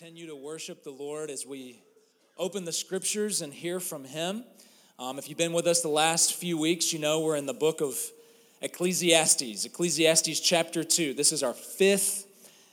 Continue 0.00 0.26
to 0.26 0.34
worship 0.34 0.82
the 0.82 0.90
Lord 0.90 1.28
as 1.28 1.44
we 1.44 1.82
open 2.38 2.64
the 2.64 2.72
scriptures 2.72 3.42
and 3.42 3.52
hear 3.52 3.78
from 3.78 4.02
Him. 4.02 4.44
Um, 4.98 5.18
if 5.18 5.28
you've 5.28 5.36
been 5.36 5.52
with 5.52 5.66
us 5.66 5.82
the 5.82 5.88
last 5.88 6.32
few 6.32 6.56
weeks, 6.56 6.90
you 6.90 6.98
know 6.98 7.20
we're 7.20 7.36
in 7.36 7.44
the 7.44 7.52
book 7.52 7.82
of 7.82 7.98
Ecclesiastes, 8.62 9.66
Ecclesiastes 9.66 10.40
chapter 10.40 10.82
2. 10.82 11.12
This 11.12 11.32
is 11.32 11.42
our 11.42 11.52
fifth 11.52 12.26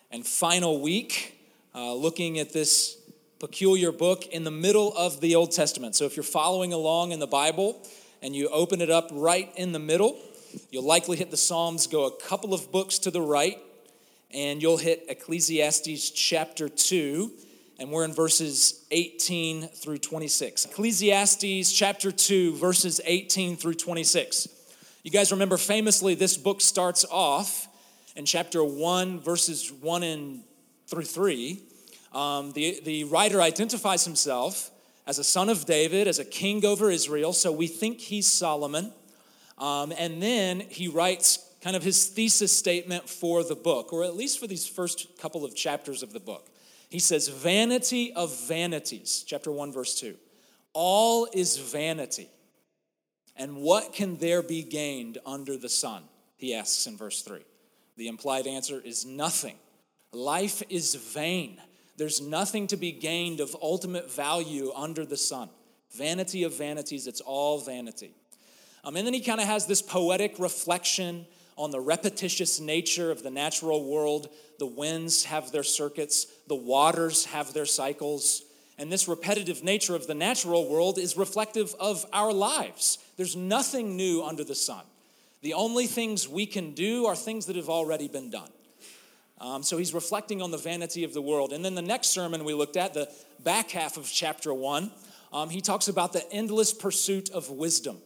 and 0.10 0.26
final 0.26 0.80
week 0.80 1.38
uh, 1.76 1.94
looking 1.94 2.40
at 2.40 2.54
this 2.54 2.96
peculiar 3.42 3.92
book 3.92 4.28
in 4.28 4.46
the 4.46 4.52
middle 4.52 4.96
of 4.96 5.20
the 5.20 5.36
Old 5.36 5.52
Testament. 5.52 5.96
So 5.98 6.06
if 6.06 6.16
you're 6.16 6.24
following 6.24 6.72
along 6.72 7.12
in 7.12 7.20
the 7.20 7.28
Bible 7.28 7.86
and 8.22 8.34
you 8.34 8.48
open 8.48 8.80
it 8.80 8.90
up 8.90 9.10
right 9.12 9.52
in 9.58 9.74
the 9.74 9.80
middle, 9.80 10.18
you'll 10.72 10.88
likely 10.88 11.18
hit 11.18 11.32
the 11.32 11.36
Psalms, 11.36 11.88
go 11.88 12.06
a 12.06 12.22
couple 12.22 12.54
of 12.54 12.72
books 12.72 12.98
to 13.00 13.12
the 13.12 13.22
right, 13.22 13.60
and 14.38 14.62
you'll 14.62 14.78
hit 14.78 15.04
Ecclesiastes 15.10 16.12
chapter 16.12 16.70
2, 16.70 17.32
and 17.80 17.90
we're 17.90 18.06
in 18.06 18.14
verses 18.14 18.86
18 18.92 19.68
through 19.68 19.98
26. 19.98 20.66
Ecclesiastes 20.66 21.74
chapter 21.74 22.12
2, 22.12 22.56
verses 22.56 23.02
18 23.04 23.58
through 23.58 23.74
26. 23.74 24.48
You 25.02 25.10
guys 25.10 25.32
remember 25.32 25.58
famously, 25.58 26.14
this 26.14 26.38
book 26.38 26.62
starts 26.62 27.04
off 27.10 27.68
in 28.16 28.26
chapter 28.26 28.64
1, 28.64 29.22
verses 29.22 29.72
1 29.72 30.04
and 30.04 30.44
through 30.86 31.06
3. 31.06 31.60
Um, 32.14 32.52
the, 32.52 32.80
the 32.86 33.06
writer 33.06 33.42
identifies 33.42 34.06
himself 34.06 34.70
as 35.08 35.18
a 35.18 35.24
son 35.24 35.50
of 35.50 35.66
David, 35.66 36.08
as 36.08 36.20
a 36.20 36.26
king 36.26 36.64
over 36.64 36.92
Israel, 36.92 37.34
so 37.34 37.52
we 37.52 37.66
think 37.66 38.02
he's 38.02 38.28
Solomon. 38.28 38.94
Um, 39.58 39.92
and 39.98 40.22
then 40.22 40.60
he 40.60 40.88
writes 40.88 41.44
kind 41.62 41.76
of 41.76 41.84
his 41.84 42.08
thesis 42.08 42.56
statement 42.56 43.10
for 43.10 43.44
the 43.44 43.56
book, 43.56 43.92
or 43.92 44.04
at 44.04 44.16
least 44.16 44.40
for 44.40 44.48
these 44.48 44.68
first 44.68 45.20
couple 45.20 45.44
of 45.44 45.56
chapters 45.56 46.04
of 46.04 46.14
the 46.14 46.20
book. 46.20 46.50
He 46.90 47.00
says, 47.00 47.28
Vanity 47.28 48.14
of 48.14 48.48
vanities, 48.48 49.24
chapter 49.28 49.52
1, 49.52 49.72
verse 49.72 50.00
2. 50.00 50.16
All 50.74 51.28
is 51.34 51.58
vanity. 51.58 52.30
And 53.36 53.58
what 53.58 53.94
can 53.94 54.18
there 54.18 54.42
be 54.42 54.64
gained 54.64 55.18
under 55.26 55.58
the 55.58 55.70
sun? 55.70 56.04
He 56.38 56.54
asks 56.54 56.88
in 56.88 56.98
verse 56.98 57.22
3. 57.22 57.40
The 57.98 58.08
implied 58.08 58.48
answer 58.48 58.82
is 58.84 59.06
nothing. 59.06 59.56
Life 60.12 60.64
is 60.70 60.96
vain. 60.96 61.60
There's 61.98 62.22
nothing 62.22 62.68
to 62.68 62.78
be 62.78 62.92
gained 62.92 63.40
of 63.40 63.56
ultimate 63.62 64.12
value 64.12 64.72
under 64.76 65.06
the 65.06 65.18
sun. 65.18 65.50
Vanity 65.96 66.44
of 66.44 66.54
vanities, 66.54 67.08
it's 67.08 67.22
all 67.22 67.60
vanity. 67.60 68.12
Um, 68.84 68.96
and 68.96 69.06
then 69.06 69.14
he 69.14 69.22
kind 69.22 69.42
of 69.42 69.48
has 69.48 69.66
this 69.66 69.82
poetic 69.82 70.38
reflection 70.38 71.26
on 71.58 71.72
the 71.72 71.80
repetitious 71.80 72.60
nature 72.60 73.12
of 73.12 73.24
the 73.24 73.32
natural 73.32 73.84
world. 73.84 74.30
The 74.60 74.66
winds 74.66 75.26
have 75.26 75.52
their 75.52 75.64
circuits, 75.64 76.28
the 76.48 76.56
waters 76.56 77.26
have 77.26 77.54
their 77.54 77.66
cycles. 77.66 78.44
And 78.80 78.92
this 78.92 79.08
repetitive 79.08 79.64
nature 79.64 79.96
of 79.96 80.06
the 80.06 80.14
natural 80.14 80.70
world 80.70 81.00
is 81.00 81.18
reflective 81.18 81.74
of 81.80 82.06
our 82.14 82.32
lives. 82.32 83.00
There's 83.18 83.36
nothing 83.36 83.98
new 83.98 84.24
under 84.24 84.44
the 84.44 84.54
sun. 84.54 84.84
The 85.42 85.56
only 85.56 85.88
things 85.88 86.28
we 86.28 86.46
can 86.46 86.74
do 86.74 87.08
are 87.08 87.16
things 87.16 87.48
that 87.48 87.56
have 87.56 87.70
already 87.70 88.08
been 88.08 88.30
done. 88.30 88.50
Um, 89.40 89.64
so 89.64 89.78
he's 89.78 89.94
reflecting 89.94 90.42
on 90.42 90.52
the 90.52 90.58
vanity 90.58 91.04
of 91.04 91.14
the 91.14 91.22
world. 91.22 91.54
And 91.54 91.66
then 91.66 91.76
the 91.76 91.82
next 91.82 92.08
sermon 92.10 92.44
we 92.44 92.54
looked 92.54 92.78
at, 92.78 92.94
the 92.94 93.10
back 93.44 93.72
half 93.72 93.98
of 93.98 94.08
chapter 94.12 94.54
one, 94.54 94.92
um, 95.34 95.50
he 95.50 95.62
talks 95.62 95.88
about 95.88 96.14
the 96.14 96.32
endless 96.32 96.74
pursuit 96.74 97.30
of 97.32 97.50
wisdom 97.50 97.98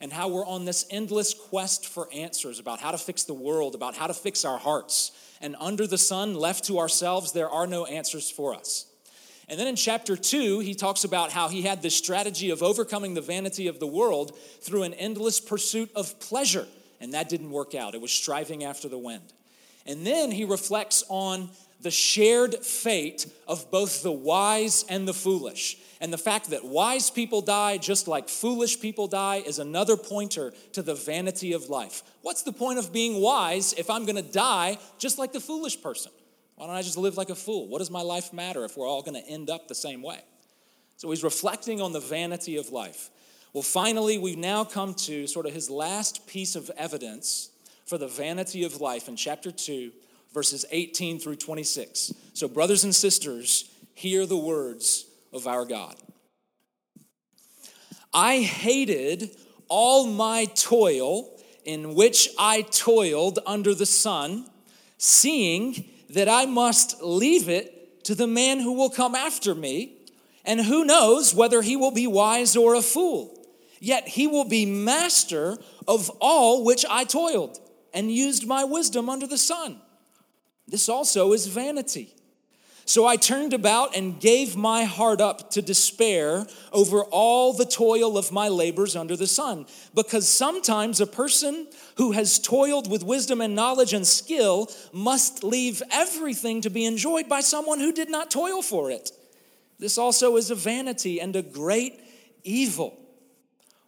and 0.00 0.12
how 0.12 0.28
we're 0.28 0.46
on 0.46 0.64
this 0.64 0.86
endless 0.90 1.34
quest 1.34 1.86
for 1.86 2.08
answers 2.12 2.58
about 2.58 2.80
how 2.80 2.90
to 2.90 2.98
fix 2.98 3.24
the 3.24 3.34
world, 3.34 3.74
about 3.74 3.94
how 3.94 4.06
to 4.06 4.14
fix 4.14 4.44
our 4.44 4.58
hearts. 4.58 5.12
And 5.40 5.56
under 5.58 5.86
the 5.86 5.98
sun, 5.98 6.34
left 6.34 6.64
to 6.64 6.78
ourselves, 6.78 7.32
there 7.32 7.50
are 7.50 7.66
no 7.66 7.84
answers 7.84 8.30
for 8.30 8.54
us. 8.54 8.86
And 9.48 9.58
then 9.58 9.66
in 9.66 9.76
chapter 9.76 10.16
two, 10.16 10.60
he 10.60 10.74
talks 10.74 11.02
about 11.02 11.32
how 11.32 11.48
he 11.48 11.62
had 11.62 11.82
this 11.82 11.96
strategy 11.96 12.50
of 12.50 12.62
overcoming 12.62 13.14
the 13.14 13.20
vanity 13.20 13.66
of 13.66 13.80
the 13.80 13.86
world 13.86 14.36
through 14.62 14.84
an 14.84 14.94
endless 14.94 15.40
pursuit 15.40 15.90
of 15.96 16.18
pleasure. 16.20 16.66
And 17.00 17.14
that 17.14 17.28
didn't 17.28 17.50
work 17.50 17.74
out, 17.74 17.94
it 17.94 18.00
was 18.00 18.12
striving 18.12 18.64
after 18.64 18.88
the 18.88 18.98
wind. 18.98 19.32
And 19.86 20.06
then 20.06 20.30
he 20.30 20.44
reflects 20.44 21.02
on 21.08 21.50
the 21.80 21.90
shared 21.90 22.54
fate 22.56 23.26
of 23.48 23.70
both 23.70 24.02
the 24.02 24.12
wise 24.12 24.84
and 24.88 25.08
the 25.08 25.14
foolish. 25.14 25.78
And 26.00 26.12
the 26.12 26.18
fact 26.18 26.50
that 26.50 26.64
wise 26.64 27.10
people 27.10 27.42
die 27.42 27.76
just 27.76 28.08
like 28.08 28.28
foolish 28.28 28.80
people 28.80 29.06
die 29.06 29.42
is 29.44 29.58
another 29.58 29.98
pointer 29.98 30.54
to 30.72 30.82
the 30.82 30.94
vanity 30.94 31.52
of 31.52 31.68
life. 31.68 32.02
What's 32.22 32.42
the 32.42 32.52
point 32.52 32.78
of 32.78 32.92
being 32.92 33.20
wise 33.20 33.74
if 33.74 33.90
I'm 33.90 34.06
gonna 34.06 34.22
die 34.22 34.78
just 34.98 35.18
like 35.18 35.32
the 35.32 35.40
foolish 35.40 35.82
person? 35.82 36.10
Why 36.56 36.66
don't 36.66 36.76
I 36.76 36.82
just 36.82 36.96
live 36.96 37.18
like 37.18 37.28
a 37.28 37.34
fool? 37.34 37.68
What 37.68 37.78
does 37.78 37.90
my 37.90 38.00
life 38.00 38.32
matter 38.32 38.64
if 38.64 38.78
we're 38.78 38.88
all 38.88 39.02
gonna 39.02 39.22
end 39.26 39.50
up 39.50 39.68
the 39.68 39.74
same 39.74 40.02
way? 40.02 40.20
So 40.96 41.10
he's 41.10 41.22
reflecting 41.22 41.82
on 41.82 41.92
the 41.92 42.00
vanity 42.00 42.56
of 42.56 42.70
life. 42.70 43.10
Well, 43.52 43.62
finally, 43.62 44.16
we've 44.16 44.38
now 44.38 44.64
come 44.64 44.94
to 44.94 45.26
sort 45.26 45.46
of 45.46 45.52
his 45.52 45.68
last 45.68 46.26
piece 46.26 46.56
of 46.56 46.70
evidence 46.76 47.50
for 47.84 47.98
the 47.98 48.06
vanity 48.06 48.64
of 48.64 48.80
life 48.80 49.08
in 49.08 49.16
chapter 49.16 49.50
2, 49.50 49.90
verses 50.32 50.64
18 50.70 51.18
through 51.18 51.36
26. 51.36 52.14
So, 52.32 52.46
brothers 52.46 52.84
and 52.84 52.94
sisters, 52.94 53.68
hear 53.94 54.24
the 54.24 54.36
words 54.36 55.06
of 55.32 55.46
our 55.46 55.64
God. 55.64 55.96
I 58.12 58.40
hated 58.40 59.30
all 59.68 60.06
my 60.06 60.46
toil 60.46 61.38
in 61.64 61.94
which 61.94 62.28
I 62.38 62.62
toiled 62.62 63.38
under 63.46 63.74
the 63.74 63.86
sun, 63.86 64.46
seeing 64.98 65.84
that 66.10 66.28
I 66.28 66.46
must 66.46 67.02
leave 67.02 67.48
it 67.48 68.04
to 68.04 68.14
the 68.14 68.26
man 68.26 68.60
who 68.60 68.72
will 68.72 68.90
come 68.90 69.14
after 69.14 69.54
me, 69.54 69.96
and 70.44 70.60
who 70.60 70.84
knows 70.84 71.34
whether 71.34 71.62
he 71.62 71.76
will 71.76 71.90
be 71.90 72.06
wise 72.06 72.56
or 72.56 72.74
a 72.74 72.82
fool. 72.82 73.36
Yet 73.78 74.08
he 74.08 74.26
will 74.26 74.44
be 74.44 74.66
master 74.66 75.58
of 75.86 76.10
all 76.20 76.64
which 76.64 76.84
I 76.88 77.04
toiled 77.04 77.58
and 77.94 78.10
used 78.10 78.46
my 78.46 78.64
wisdom 78.64 79.08
under 79.08 79.26
the 79.26 79.38
sun. 79.38 79.80
This 80.66 80.88
also 80.88 81.32
is 81.32 81.46
vanity. 81.46 82.14
So 82.90 83.06
I 83.06 83.14
turned 83.14 83.52
about 83.52 83.96
and 83.96 84.18
gave 84.18 84.56
my 84.56 84.82
heart 84.82 85.20
up 85.20 85.52
to 85.52 85.62
despair 85.62 86.48
over 86.72 87.04
all 87.04 87.52
the 87.52 87.64
toil 87.64 88.18
of 88.18 88.32
my 88.32 88.48
labors 88.48 88.96
under 88.96 89.14
the 89.14 89.28
sun. 89.28 89.66
Because 89.94 90.28
sometimes 90.28 91.00
a 91.00 91.06
person 91.06 91.68
who 91.98 92.10
has 92.10 92.40
toiled 92.40 92.90
with 92.90 93.04
wisdom 93.04 93.40
and 93.40 93.54
knowledge 93.54 93.92
and 93.92 94.04
skill 94.04 94.72
must 94.92 95.44
leave 95.44 95.84
everything 95.92 96.60
to 96.62 96.68
be 96.68 96.84
enjoyed 96.84 97.28
by 97.28 97.42
someone 97.42 97.78
who 97.78 97.92
did 97.92 98.10
not 98.10 98.28
toil 98.28 98.60
for 98.60 98.90
it. 98.90 99.12
This 99.78 99.96
also 99.96 100.34
is 100.34 100.50
a 100.50 100.56
vanity 100.56 101.20
and 101.20 101.36
a 101.36 101.42
great 101.42 102.00
evil. 102.42 102.98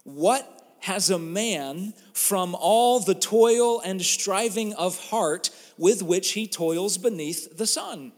What 0.05 0.77
has 0.79 1.09
a 1.09 1.19
man 1.19 1.93
from 2.13 2.55
all 2.55 3.01
the 3.01 3.15
toil 3.15 3.81
and 3.81 4.01
striving 4.01 4.73
of 4.75 4.97
heart 5.09 5.49
with 5.77 6.01
which 6.01 6.31
he 6.31 6.47
toils 6.47 6.97
beneath 6.97 7.57
the 7.57 7.67
sun. 7.67 8.13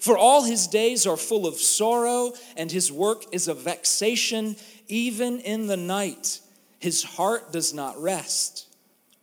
For 0.00 0.16
all 0.16 0.44
his 0.44 0.66
days 0.66 1.06
are 1.06 1.16
full 1.16 1.46
of 1.46 1.56
sorrow, 1.56 2.32
and 2.56 2.72
his 2.72 2.90
work 2.90 3.24
is 3.32 3.48
a 3.48 3.54
vexation, 3.54 4.56
even 4.88 5.40
in 5.40 5.66
the 5.66 5.76
night. 5.76 6.40
His 6.78 7.02
heart 7.02 7.52
does 7.52 7.74
not 7.74 8.00
rest. 8.00 8.66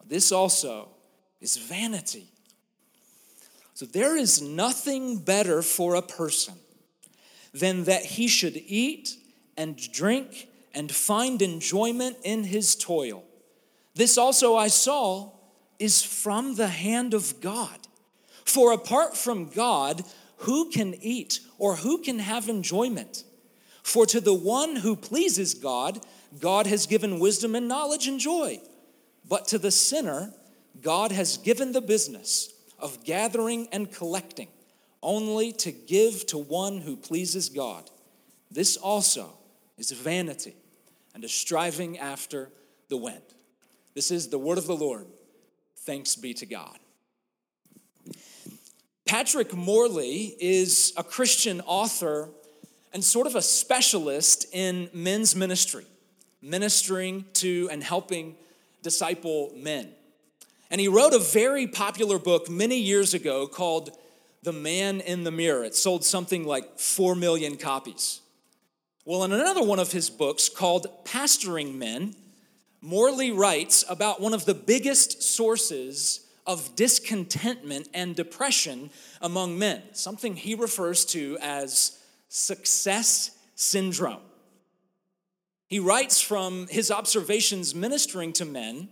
This 0.05 0.31
also 0.31 0.89
is 1.41 1.57
vanity. 1.57 2.27
So 3.73 3.85
there 3.85 4.15
is 4.15 4.41
nothing 4.41 5.17
better 5.17 5.61
for 5.61 5.95
a 5.95 6.01
person 6.01 6.55
than 7.53 7.85
that 7.85 8.05
he 8.05 8.27
should 8.27 8.55
eat 8.55 9.15
and 9.57 9.75
drink 9.91 10.47
and 10.73 10.91
find 10.91 11.41
enjoyment 11.41 12.17
in 12.23 12.43
his 12.43 12.75
toil. 12.75 13.23
This 13.95 14.17
also 14.17 14.55
I 14.55 14.67
saw 14.67 15.31
is 15.79 16.03
from 16.03 16.55
the 16.55 16.67
hand 16.67 17.15
of 17.15 17.41
God. 17.41 17.79
For 18.45 18.71
apart 18.71 19.17
from 19.17 19.49
God, 19.49 20.03
who 20.37 20.69
can 20.69 20.93
eat 20.95 21.39
or 21.57 21.77
who 21.77 21.99
can 21.99 22.19
have 22.19 22.49
enjoyment? 22.49 23.23
For 23.83 24.05
to 24.07 24.19
the 24.19 24.33
one 24.33 24.77
who 24.77 24.95
pleases 24.95 25.53
God, 25.53 25.99
God 26.39 26.67
has 26.67 26.87
given 26.87 27.19
wisdom 27.19 27.55
and 27.55 27.67
knowledge 27.67 28.07
and 28.07 28.19
joy. 28.19 28.61
But 29.27 29.47
to 29.47 29.57
the 29.57 29.71
sinner, 29.71 30.33
God 30.81 31.11
has 31.11 31.37
given 31.37 31.71
the 31.71 31.81
business 31.81 32.53
of 32.79 33.03
gathering 33.03 33.67
and 33.71 33.91
collecting 33.91 34.49
only 35.01 35.51
to 35.53 35.71
give 35.71 36.25
to 36.27 36.37
one 36.37 36.79
who 36.79 36.95
pleases 36.95 37.49
God. 37.49 37.89
This 38.51 38.77
also 38.77 39.31
is 39.77 39.91
vanity 39.91 40.55
and 41.13 41.23
a 41.23 41.29
striving 41.29 41.97
after 41.97 42.49
the 42.89 42.97
wind. 42.97 43.21
This 43.95 44.11
is 44.11 44.29
the 44.29 44.39
word 44.39 44.57
of 44.57 44.67
the 44.67 44.75
Lord. 44.75 45.07
Thanks 45.77 46.15
be 46.15 46.33
to 46.35 46.45
God. 46.45 46.77
Patrick 49.07 49.53
Morley 49.53 50.35
is 50.37 50.91
a 50.97 51.03
Christian 51.03 51.61
author 51.61 52.27
and 52.91 53.01
sort 53.01 53.25
of 53.25 53.35
a 53.35 53.41
specialist 53.41 54.45
in 54.51 54.89
men's 54.93 55.33
ministry, 55.33 55.85
ministering 56.41 57.23
to 57.35 57.69
and 57.71 57.81
helping 57.81 58.35
disciple 58.83 59.53
men. 59.55 59.89
And 60.69 60.81
he 60.81 60.89
wrote 60.89 61.13
a 61.13 61.19
very 61.19 61.67
popular 61.67 62.19
book 62.19 62.49
many 62.49 62.79
years 62.79 63.13
ago 63.13 63.47
called 63.47 63.91
The 64.43 64.51
Man 64.51 64.99
in 64.99 65.23
the 65.23 65.31
Mirror. 65.31 65.63
It 65.63 65.75
sold 65.75 66.03
something 66.03 66.45
like 66.45 66.77
4 66.77 67.15
million 67.15 67.55
copies. 67.55 68.19
Well, 69.05 69.23
in 69.23 69.31
another 69.31 69.63
one 69.63 69.79
of 69.79 69.93
his 69.93 70.09
books 70.09 70.49
called 70.49 70.87
Pastoring 71.05 71.75
Men, 71.75 72.13
Morley 72.81 73.31
writes 73.31 73.85
about 73.87 74.19
one 74.19 74.33
of 74.33 74.43
the 74.43 74.53
biggest 74.53 75.23
sources 75.23 76.26
of 76.47 76.75
discontentment 76.75 77.89
and 77.93 78.15
depression 78.15 78.89
among 79.21 79.59
men, 79.59 79.83
something 79.91 80.35
he 80.35 80.55
refers 80.55 81.03
to 81.05 81.37
as 81.41 81.99
success 82.29 83.31
syndrome. 83.55 84.21
He 85.67 85.79
writes 85.79 86.21
from 86.21 86.67
his 86.67 86.89
observations 86.89 87.75
ministering 87.75 88.31
to 88.33 88.45
men 88.45 88.87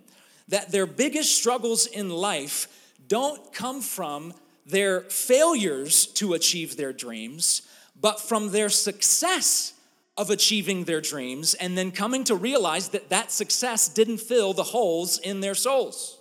that 0.49 0.71
their 0.71 0.85
biggest 0.85 1.35
struggles 1.35 1.85
in 1.85 2.09
life 2.09 2.67
don't 3.07 3.53
come 3.53 3.81
from 3.81 4.33
their 4.65 5.01
failures 5.01 6.05
to 6.07 6.33
achieve 6.33 6.75
their 6.75 6.91
dreams, 6.91 7.61
but 7.99 8.19
from 8.19 8.51
their 8.51 8.69
success 8.69 9.73
of 10.17 10.29
achieving 10.29 10.83
their 10.83 11.01
dreams 11.01 11.53
and 11.55 11.77
then 11.77 11.91
coming 11.91 12.23
to 12.25 12.35
realize 12.35 12.89
that 12.89 13.09
that 13.09 13.31
success 13.31 13.87
didn't 13.87 14.19
fill 14.19 14.53
the 14.53 14.63
holes 14.63 15.19
in 15.19 15.39
their 15.39 15.55
souls. 15.55 16.14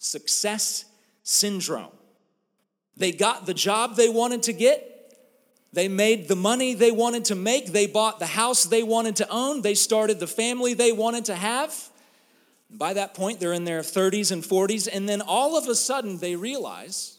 Success 0.00 0.86
syndrome. 1.22 1.92
They 2.96 3.12
got 3.12 3.46
the 3.46 3.54
job 3.54 3.96
they 3.96 4.08
wanted 4.08 4.42
to 4.44 4.52
get. 4.52 4.86
They 5.72 5.88
made 5.88 6.26
the 6.26 6.34
money 6.34 6.74
they 6.74 6.90
wanted 6.90 7.26
to 7.26 7.34
make. 7.34 7.66
They 7.66 7.86
bought 7.86 8.18
the 8.18 8.26
house 8.26 8.64
they 8.64 8.82
wanted 8.82 9.16
to 9.16 9.28
own. 9.28 9.60
They 9.60 9.74
started 9.74 10.18
the 10.18 10.26
family 10.26 10.74
they 10.74 10.90
wanted 10.90 11.26
to 11.26 11.34
have. 11.34 11.90
By 12.70 12.94
that 12.94 13.14
point, 13.14 13.40
they're 13.40 13.52
in 13.52 13.64
their 13.64 13.82
30s 13.82 14.32
and 14.32 14.42
40s. 14.42 14.88
And 14.90 15.08
then 15.08 15.20
all 15.20 15.56
of 15.56 15.68
a 15.68 15.74
sudden, 15.74 16.16
they 16.16 16.34
realize, 16.34 17.18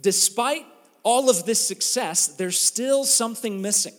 despite 0.00 0.64
all 1.02 1.28
of 1.28 1.44
this 1.44 1.60
success, 1.60 2.28
there's 2.28 2.58
still 2.58 3.04
something 3.04 3.60
missing. 3.60 3.94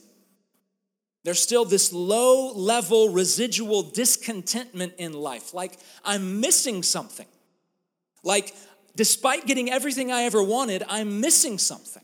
There's 1.24 1.40
still 1.40 1.66
this 1.66 1.94
low 1.94 2.52
level 2.52 3.10
residual 3.10 3.84
discontentment 3.84 4.94
in 4.98 5.14
life. 5.14 5.54
Like, 5.54 5.78
I'm 6.04 6.40
missing 6.40 6.82
something. 6.82 7.28
Like, 8.24 8.56
despite 8.96 9.48
getting 9.48 9.72
everything 9.72 10.12
I 10.12 10.24
ever 10.24 10.44
wanted, 10.44 10.84
I'm 10.88 11.20
missing 11.22 11.58
something. 11.58 12.04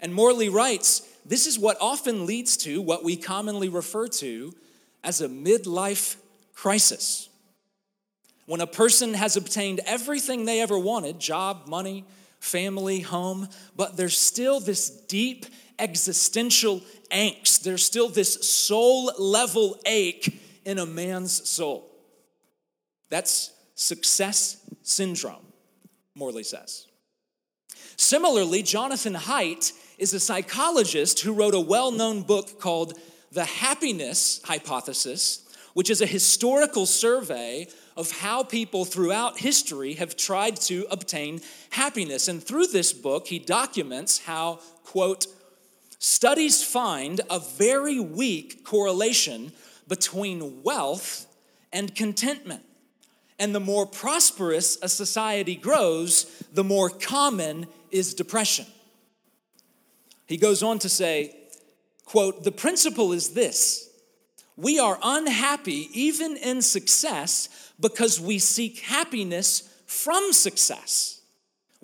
And 0.00 0.14
Morley 0.14 0.48
writes 0.48 1.08
this 1.24 1.46
is 1.46 1.58
what 1.58 1.78
often 1.80 2.26
leads 2.26 2.56
to 2.58 2.82
what 2.82 3.02
we 3.02 3.16
commonly 3.16 3.68
refer 3.68 4.08
to 4.08 4.52
as 5.02 5.20
a 5.20 5.28
midlife 5.28 6.16
crisis. 6.54 7.28
When 8.46 8.60
a 8.60 8.66
person 8.66 9.14
has 9.14 9.36
obtained 9.36 9.80
everything 9.86 10.44
they 10.44 10.60
ever 10.60 10.78
wanted 10.78 11.18
job, 11.18 11.66
money, 11.66 12.04
family, 12.40 13.00
home 13.00 13.48
but 13.74 13.96
there's 13.96 14.18
still 14.18 14.60
this 14.60 14.90
deep 14.90 15.46
existential 15.78 16.82
angst, 17.10 17.62
there's 17.62 17.84
still 17.84 18.08
this 18.08 18.48
soul 18.48 19.10
level 19.18 19.80
ache 19.86 20.40
in 20.64 20.78
a 20.78 20.86
man's 20.86 21.48
soul. 21.48 21.90
That's 23.08 23.50
success 23.84 24.64
syndrome, 24.82 25.44
Morley 26.14 26.42
says. 26.42 26.86
Similarly, 27.96 28.62
Jonathan 28.62 29.14
Haidt 29.14 29.72
is 29.98 30.14
a 30.14 30.20
psychologist 30.20 31.20
who 31.20 31.34
wrote 31.34 31.54
a 31.54 31.60
well 31.60 31.92
known 31.92 32.22
book 32.22 32.58
called 32.58 32.98
The 33.30 33.44
Happiness 33.44 34.40
Hypothesis, 34.44 35.46
which 35.74 35.90
is 35.90 36.00
a 36.00 36.06
historical 36.06 36.86
survey 36.86 37.68
of 37.96 38.10
how 38.10 38.42
people 38.42 38.84
throughout 38.84 39.38
history 39.38 39.94
have 39.94 40.16
tried 40.16 40.56
to 40.56 40.86
obtain 40.90 41.40
happiness. 41.70 42.26
And 42.26 42.42
through 42.42 42.68
this 42.68 42.92
book, 42.92 43.28
he 43.28 43.38
documents 43.38 44.18
how, 44.18 44.60
quote, 44.82 45.26
studies 45.98 46.64
find 46.64 47.20
a 47.30 47.38
very 47.38 48.00
weak 48.00 48.64
correlation 48.64 49.52
between 49.86 50.62
wealth 50.62 51.26
and 51.72 51.94
contentment. 51.94 52.62
And 53.38 53.54
the 53.54 53.60
more 53.60 53.86
prosperous 53.86 54.78
a 54.80 54.88
society 54.88 55.56
grows, 55.56 56.24
the 56.52 56.64
more 56.64 56.88
common 56.88 57.66
is 57.90 58.14
depression. 58.14 58.66
He 60.26 60.36
goes 60.36 60.62
on 60.62 60.78
to 60.80 60.88
say, 60.88 61.36
quote, 62.04 62.44
the 62.44 62.52
principle 62.52 63.12
is 63.12 63.30
this 63.30 63.90
we 64.56 64.78
are 64.78 64.98
unhappy 65.02 65.88
even 65.92 66.36
in 66.36 66.62
success 66.62 67.72
because 67.80 68.20
we 68.20 68.38
seek 68.38 68.80
happiness 68.80 69.68
from 69.86 70.32
success. 70.32 71.13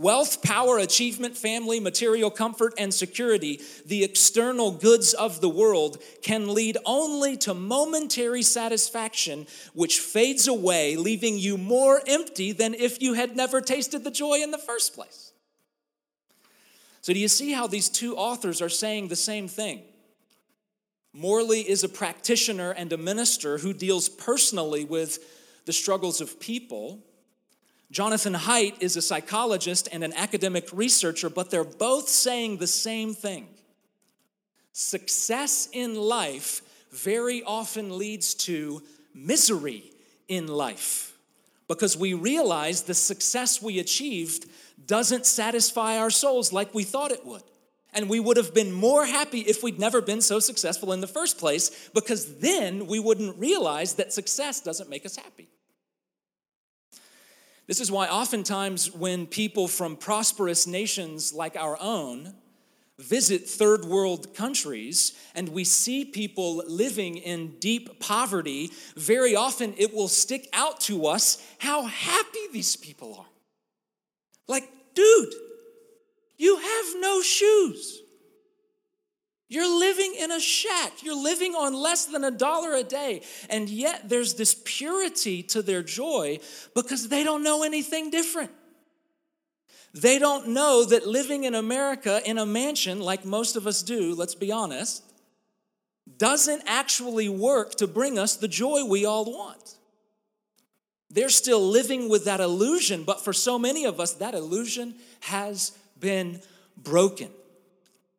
Wealth, 0.00 0.40
power, 0.40 0.78
achievement, 0.78 1.36
family, 1.36 1.78
material 1.78 2.30
comfort, 2.30 2.72
and 2.78 2.94
security, 2.94 3.60
the 3.84 4.02
external 4.02 4.70
goods 4.70 5.12
of 5.12 5.42
the 5.42 5.48
world, 5.50 6.02
can 6.22 6.54
lead 6.54 6.78
only 6.86 7.36
to 7.36 7.52
momentary 7.52 8.40
satisfaction, 8.40 9.46
which 9.74 10.00
fades 10.00 10.48
away, 10.48 10.96
leaving 10.96 11.36
you 11.36 11.58
more 11.58 12.00
empty 12.06 12.50
than 12.52 12.72
if 12.72 13.02
you 13.02 13.12
had 13.12 13.36
never 13.36 13.60
tasted 13.60 14.02
the 14.02 14.10
joy 14.10 14.40
in 14.42 14.52
the 14.52 14.56
first 14.56 14.94
place. 14.94 15.34
So, 17.02 17.12
do 17.12 17.20
you 17.20 17.28
see 17.28 17.52
how 17.52 17.66
these 17.66 17.90
two 17.90 18.16
authors 18.16 18.62
are 18.62 18.70
saying 18.70 19.08
the 19.08 19.16
same 19.16 19.48
thing? 19.48 19.82
Morley 21.12 21.60
is 21.60 21.84
a 21.84 21.90
practitioner 21.90 22.70
and 22.70 22.90
a 22.94 22.96
minister 22.96 23.58
who 23.58 23.74
deals 23.74 24.08
personally 24.08 24.82
with 24.82 25.18
the 25.66 25.74
struggles 25.74 26.22
of 26.22 26.40
people. 26.40 27.04
Jonathan 27.90 28.34
Haidt 28.34 28.80
is 28.80 28.96
a 28.96 29.02
psychologist 29.02 29.88
and 29.90 30.04
an 30.04 30.12
academic 30.12 30.68
researcher, 30.72 31.28
but 31.28 31.50
they're 31.50 31.64
both 31.64 32.08
saying 32.08 32.58
the 32.58 32.66
same 32.66 33.14
thing. 33.14 33.48
Success 34.72 35.68
in 35.72 35.96
life 35.96 36.62
very 36.92 37.42
often 37.42 37.98
leads 37.98 38.34
to 38.34 38.82
misery 39.12 39.92
in 40.28 40.46
life 40.46 41.16
because 41.66 41.96
we 41.96 42.14
realize 42.14 42.82
the 42.82 42.94
success 42.94 43.60
we 43.60 43.80
achieved 43.80 44.46
doesn't 44.86 45.26
satisfy 45.26 45.98
our 45.98 46.10
souls 46.10 46.52
like 46.52 46.72
we 46.72 46.84
thought 46.84 47.10
it 47.10 47.26
would. 47.26 47.42
And 47.92 48.08
we 48.08 48.20
would 48.20 48.36
have 48.36 48.54
been 48.54 48.72
more 48.72 49.04
happy 49.04 49.40
if 49.40 49.64
we'd 49.64 49.80
never 49.80 50.00
been 50.00 50.20
so 50.20 50.38
successful 50.38 50.92
in 50.92 51.00
the 51.00 51.08
first 51.08 51.38
place, 51.38 51.90
because 51.92 52.38
then 52.38 52.86
we 52.86 53.00
wouldn't 53.00 53.36
realize 53.36 53.94
that 53.94 54.12
success 54.12 54.60
doesn't 54.60 54.88
make 54.88 55.04
us 55.04 55.16
happy. 55.16 55.48
This 57.70 57.80
is 57.80 57.92
why 57.92 58.08
oftentimes 58.08 58.90
when 58.90 59.28
people 59.28 59.68
from 59.68 59.94
prosperous 59.94 60.66
nations 60.66 61.32
like 61.32 61.54
our 61.54 61.78
own 61.80 62.34
visit 62.98 63.48
third 63.48 63.84
world 63.84 64.34
countries 64.34 65.12
and 65.36 65.48
we 65.50 65.62
see 65.62 66.04
people 66.04 66.64
living 66.66 67.16
in 67.16 67.60
deep 67.60 68.00
poverty, 68.00 68.72
very 68.96 69.36
often 69.36 69.72
it 69.76 69.94
will 69.94 70.08
stick 70.08 70.48
out 70.52 70.80
to 70.80 71.06
us 71.06 71.46
how 71.60 71.84
happy 71.84 72.40
these 72.52 72.74
people 72.74 73.14
are. 73.20 73.30
Like, 74.48 74.68
dude, 74.96 75.32
you 76.38 76.56
have 76.56 76.86
no 76.98 77.22
shoes. 77.22 78.00
You're 79.50 79.80
living 79.80 80.14
in 80.16 80.30
a 80.30 80.38
shack. 80.38 81.02
You're 81.02 81.20
living 81.20 81.56
on 81.56 81.74
less 81.74 82.06
than 82.06 82.22
a 82.22 82.30
dollar 82.30 82.72
a 82.76 82.84
day. 82.84 83.22
And 83.50 83.68
yet 83.68 84.08
there's 84.08 84.34
this 84.34 84.54
purity 84.64 85.42
to 85.42 85.60
their 85.60 85.82
joy 85.82 86.38
because 86.72 87.08
they 87.08 87.24
don't 87.24 87.42
know 87.42 87.64
anything 87.64 88.10
different. 88.10 88.52
They 89.92 90.20
don't 90.20 90.50
know 90.50 90.84
that 90.84 91.04
living 91.04 91.42
in 91.44 91.56
America 91.56 92.22
in 92.24 92.38
a 92.38 92.46
mansion, 92.46 93.00
like 93.00 93.24
most 93.24 93.56
of 93.56 93.66
us 93.66 93.82
do, 93.82 94.14
let's 94.14 94.36
be 94.36 94.52
honest, 94.52 95.02
doesn't 96.16 96.62
actually 96.66 97.28
work 97.28 97.74
to 97.76 97.88
bring 97.88 98.20
us 98.20 98.36
the 98.36 98.46
joy 98.46 98.84
we 98.84 99.04
all 99.04 99.24
want. 99.24 99.74
They're 101.10 101.28
still 101.28 101.60
living 101.60 102.08
with 102.08 102.26
that 102.26 102.38
illusion, 102.38 103.02
but 103.02 103.24
for 103.24 103.32
so 103.32 103.58
many 103.58 103.84
of 103.84 103.98
us, 103.98 104.12
that 104.14 104.34
illusion 104.34 104.94
has 105.22 105.76
been 105.98 106.40
broken. 106.76 107.30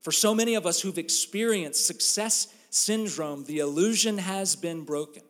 For 0.02 0.12
so 0.12 0.34
many 0.34 0.56
of 0.56 0.66
us 0.66 0.82
who've 0.82 0.98
experienced 0.98 1.86
success 1.86 2.48
syndrome, 2.70 3.46
the 3.46 3.60
illusion 3.60 4.18
has 4.18 4.56
been 4.56 4.84
broken. 4.84 5.24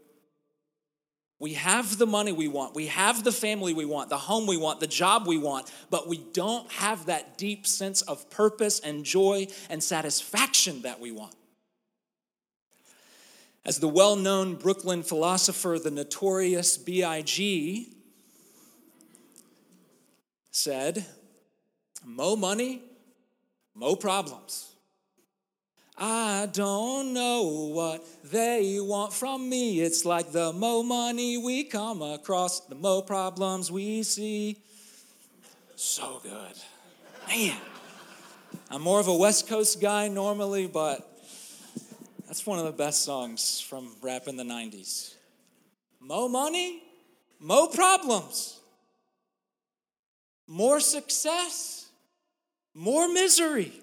We 1.40 1.54
have 1.54 1.98
the 1.98 2.06
money 2.06 2.32
we 2.32 2.48
want, 2.48 2.76
we 2.76 2.86
have 2.88 3.24
the 3.24 3.32
family 3.32 3.74
we 3.74 3.84
want, 3.84 4.10
the 4.10 4.18
home 4.18 4.46
we 4.46 4.58
want, 4.58 4.80
the 4.80 4.88
job 4.88 5.28
we 5.28 5.40
want, 5.40 5.72
but 5.90 6.08
we 6.08 6.20
don't 6.34 6.72
have 6.74 7.08
that 7.08 7.38
deep 7.38 7.66
sense 7.66 8.04
of 8.04 8.30
purpose 8.30 8.80
and 8.80 9.04
joy 9.04 9.48
and 9.68 9.84
satisfaction 9.84 10.84
that 10.84 11.00
we 11.00 11.12
want. 11.12 11.34
As 13.66 13.80
the 13.80 13.88
well 13.88 14.16
known 14.16 14.56
Brooklyn 14.56 15.02
philosopher, 15.02 15.80
the 15.84 15.92
notorious 15.92 16.78
B.I.G., 16.78 17.92
said, 20.52 21.06
Mo 22.06 22.36
money, 22.36 22.84
mo 23.76 23.96
problems. 23.96 24.76
I 25.98 26.48
don't 26.52 27.14
know 27.14 27.70
what 27.74 28.04
they 28.32 28.80
want 28.80 29.14
from 29.14 29.48
me. 29.48 29.82
It's 29.82 30.06
like 30.06 30.32
the 30.32 30.52
more 30.54 30.84
money 30.84 31.38
we 31.38 31.64
come 31.64 32.02
across, 32.02 32.62
the 32.62 32.76
more 32.76 33.04
problems 33.04 33.72
we 33.72 34.04
see. 34.04 34.58
So 35.76 36.20
good. 36.24 36.58
Man. 37.28 37.58
I'm 38.70 38.82
more 38.82 39.00
of 39.00 39.08
a 39.08 39.16
West 39.16 39.48
Coast 39.48 39.82
guy 39.82 40.08
normally, 40.08 40.66
but 40.66 41.08
that's 42.26 42.46
one 42.46 42.58
of 42.58 42.66
the 42.66 42.72
best 42.72 43.04
songs 43.04 43.60
from 43.60 43.92
rap 44.02 44.28
in 44.28 44.38
the 44.38 44.44
90s. 44.44 45.14
Mo 46.00 46.30
money, 46.30 46.82
mo 47.40 47.68
problems. 47.68 48.60
More 50.48 50.80
success, 50.80 51.81
more 52.74 53.08
misery. 53.08 53.74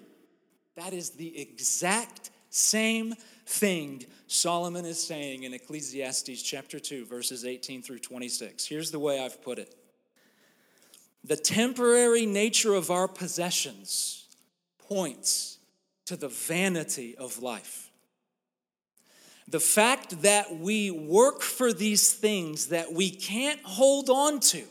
That 0.75 0.93
is 0.93 1.11
the 1.11 1.39
exact 1.39 2.29
same 2.49 3.13
thing 3.45 4.05
Solomon 4.27 4.85
is 4.85 5.01
saying 5.01 5.43
in 5.43 5.53
Ecclesiastes 5.53 6.41
chapter 6.41 6.79
2, 6.79 7.05
verses 7.05 7.45
18 7.45 7.81
through 7.81 7.99
26. 7.99 8.65
Here's 8.65 8.91
the 8.91 8.99
way 8.99 9.23
I've 9.23 9.41
put 9.41 9.59
it 9.59 9.75
The 11.23 11.35
temporary 11.35 12.25
nature 12.25 12.75
of 12.75 12.91
our 12.91 13.07
possessions 13.07 14.27
points 14.77 15.57
to 16.05 16.15
the 16.15 16.29
vanity 16.29 17.15
of 17.17 17.41
life. 17.41 17.91
The 19.47 19.59
fact 19.59 20.21
that 20.21 20.59
we 20.59 20.91
work 20.91 21.41
for 21.41 21.73
these 21.73 22.13
things 22.13 22.67
that 22.67 22.93
we 22.93 23.09
can't 23.09 23.61
hold 23.63 24.09
on 24.09 24.39
to 24.41 24.63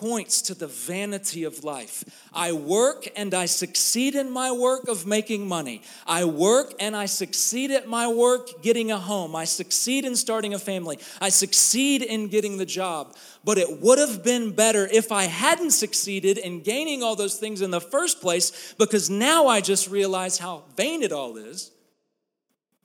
points 0.00 0.42
to 0.42 0.54
the 0.54 0.66
vanity 0.66 1.44
of 1.44 1.64
life. 1.64 2.04
I 2.32 2.52
work 2.52 3.06
and 3.16 3.34
I 3.34 3.46
succeed 3.46 4.14
in 4.14 4.30
my 4.30 4.50
work 4.52 4.88
of 4.88 5.06
making 5.06 5.46
money. 5.46 5.82
I 6.06 6.24
work 6.24 6.74
and 6.80 6.96
I 6.96 7.06
succeed 7.06 7.70
at 7.70 7.88
my 7.88 8.08
work 8.08 8.62
getting 8.62 8.90
a 8.90 8.98
home. 8.98 9.36
I 9.36 9.44
succeed 9.44 10.04
in 10.04 10.16
starting 10.16 10.54
a 10.54 10.58
family. 10.58 10.98
I 11.20 11.28
succeed 11.28 12.02
in 12.02 12.28
getting 12.28 12.58
the 12.58 12.66
job. 12.66 13.16
But 13.44 13.58
it 13.58 13.80
would 13.80 13.98
have 13.98 14.24
been 14.24 14.52
better 14.52 14.88
if 14.90 15.12
I 15.12 15.24
hadn't 15.24 15.72
succeeded 15.72 16.38
in 16.38 16.60
gaining 16.60 17.02
all 17.02 17.16
those 17.16 17.36
things 17.36 17.60
in 17.60 17.70
the 17.70 17.80
first 17.80 18.20
place 18.20 18.74
because 18.78 19.10
now 19.10 19.46
I 19.46 19.60
just 19.60 19.88
realize 19.88 20.38
how 20.38 20.64
vain 20.76 21.02
it 21.02 21.12
all 21.12 21.36
is 21.36 21.70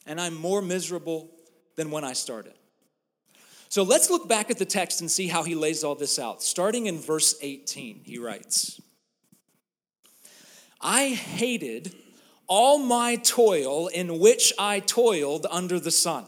and 0.05 0.19
I'm 0.19 0.35
more 0.35 0.61
miserable 0.61 1.29
than 1.75 1.91
when 1.91 2.03
I 2.03 2.13
started. 2.13 2.53
So 3.69 3.83
let's 3.83 4.09
look 4.09 4.27
back 4.27 4.49
at 4.49 4.57
the 4.57 4.65
text 4.65 4.99
and 4.99 5.09
see 5.09 5.27
how 5.27 5.43
he 5.43 5.53
lays 5.53 5.83
all 5.83 5.93
this 5.93 6.17
out. 6.17 6.41
Starting 6.41 6.87
in 6.87 6.97
verse 6.97 7.35
18, 7.41 8.01
he 8.03 8.17
writes 8.17 8.81
I 10.81 11.09
hated 11.09 11.93
all 12.47 12.79
my 12.79 13.15
toil 13.17 13.87
in 13.87 14.17
which 14.17 14.51
I 14.57 14.79
toiled 14.79 15.45
under 15.51 15.79
the 15.79 15.91
sun, 15.91 16.25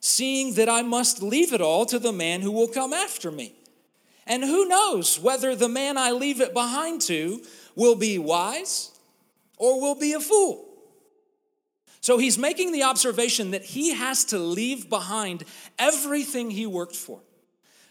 seeing 0.00 0.54
that 0.54 0.68
I 0.68 0.82
must 0.82 1.22
leave 1.22 1.52
it 1.52 1.60
all 1.60 1.86
to 1.86 2.00
the 2.00 2.12
man 2.12 2.40
who 2.40 2.50
will 2.50 2.68
come 2.68 2.92
after 2.92 3.30
me. 3.30 3.54
And 4.26 4.42
who 4.42 4.66
knows 4.66 5.20
whether 5.20 5.54
the 5.54 5.68
man 5.68 5.96
I 5.96 6.10
leave 6.10 6.40
it 6.40 6.52
behind 6.52 7.00
to 7.02 7.42
will 7.76 7.94
be 7.94 8.18
wise 8.18 8.90
or 9.56 9.80
will 9.80 9.94
be 9.94 10.12
a 10.14 10.20
fool. 10.20 10.71
So 12.02 12.18
he's 12.18 12.36
making 12.36 12.72
the 12.72 12.82
observation 12.82 13.52
that 13.52 13.62
he 13.62 13.94
has 13.94 14.24
to 14.26 14.38
leave 14.38 14.90
behind 14.90 15.44
everything 15.78 16.50
he 16.50 16.66
worked 16.66 16.96
for. 16.96 17.20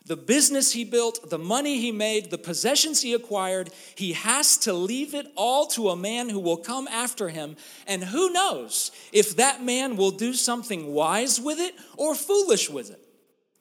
The 0.06 0.18
business 0.18 0.74
he 0.74 0.84
built, 0.84 1.30
the 1.30 1.38
money 1.38 1.80
he 1.80 1.94
made, 1.94 2.30
the 2.30 2.38
possessions 2.38 3.02
he 3.02 3.14
acquired, 3.14 3.70
he 3.96 4.12
has 4.12 4.58
to 4.60 4.74
leave 4.74 5.14
it 5.14 5.28
all 5.38 5.66
to 5.68 5.90
a 5.90 5.96
man 5.96 6.28
who 6.28 6.40
will 6.40 6.58
come 6.58 6.90
after 6.90 7.30
him. 7.30 7.56
And 7.88 8.04
who 8.04 8.34
knows 8.34 8.92
if 9.14 9.38
that 9.38 9.64
man 9.64 9.96
will 9.96 10.12
do 10.12 10.34
something 10.34 10.92
wise 10.92 11.40
with 11.40 11.60
it 11.60 11.76
or 11.96 12.14
foolish 12.14 12.70
with 12.70 12.92
it? 12.92 13.00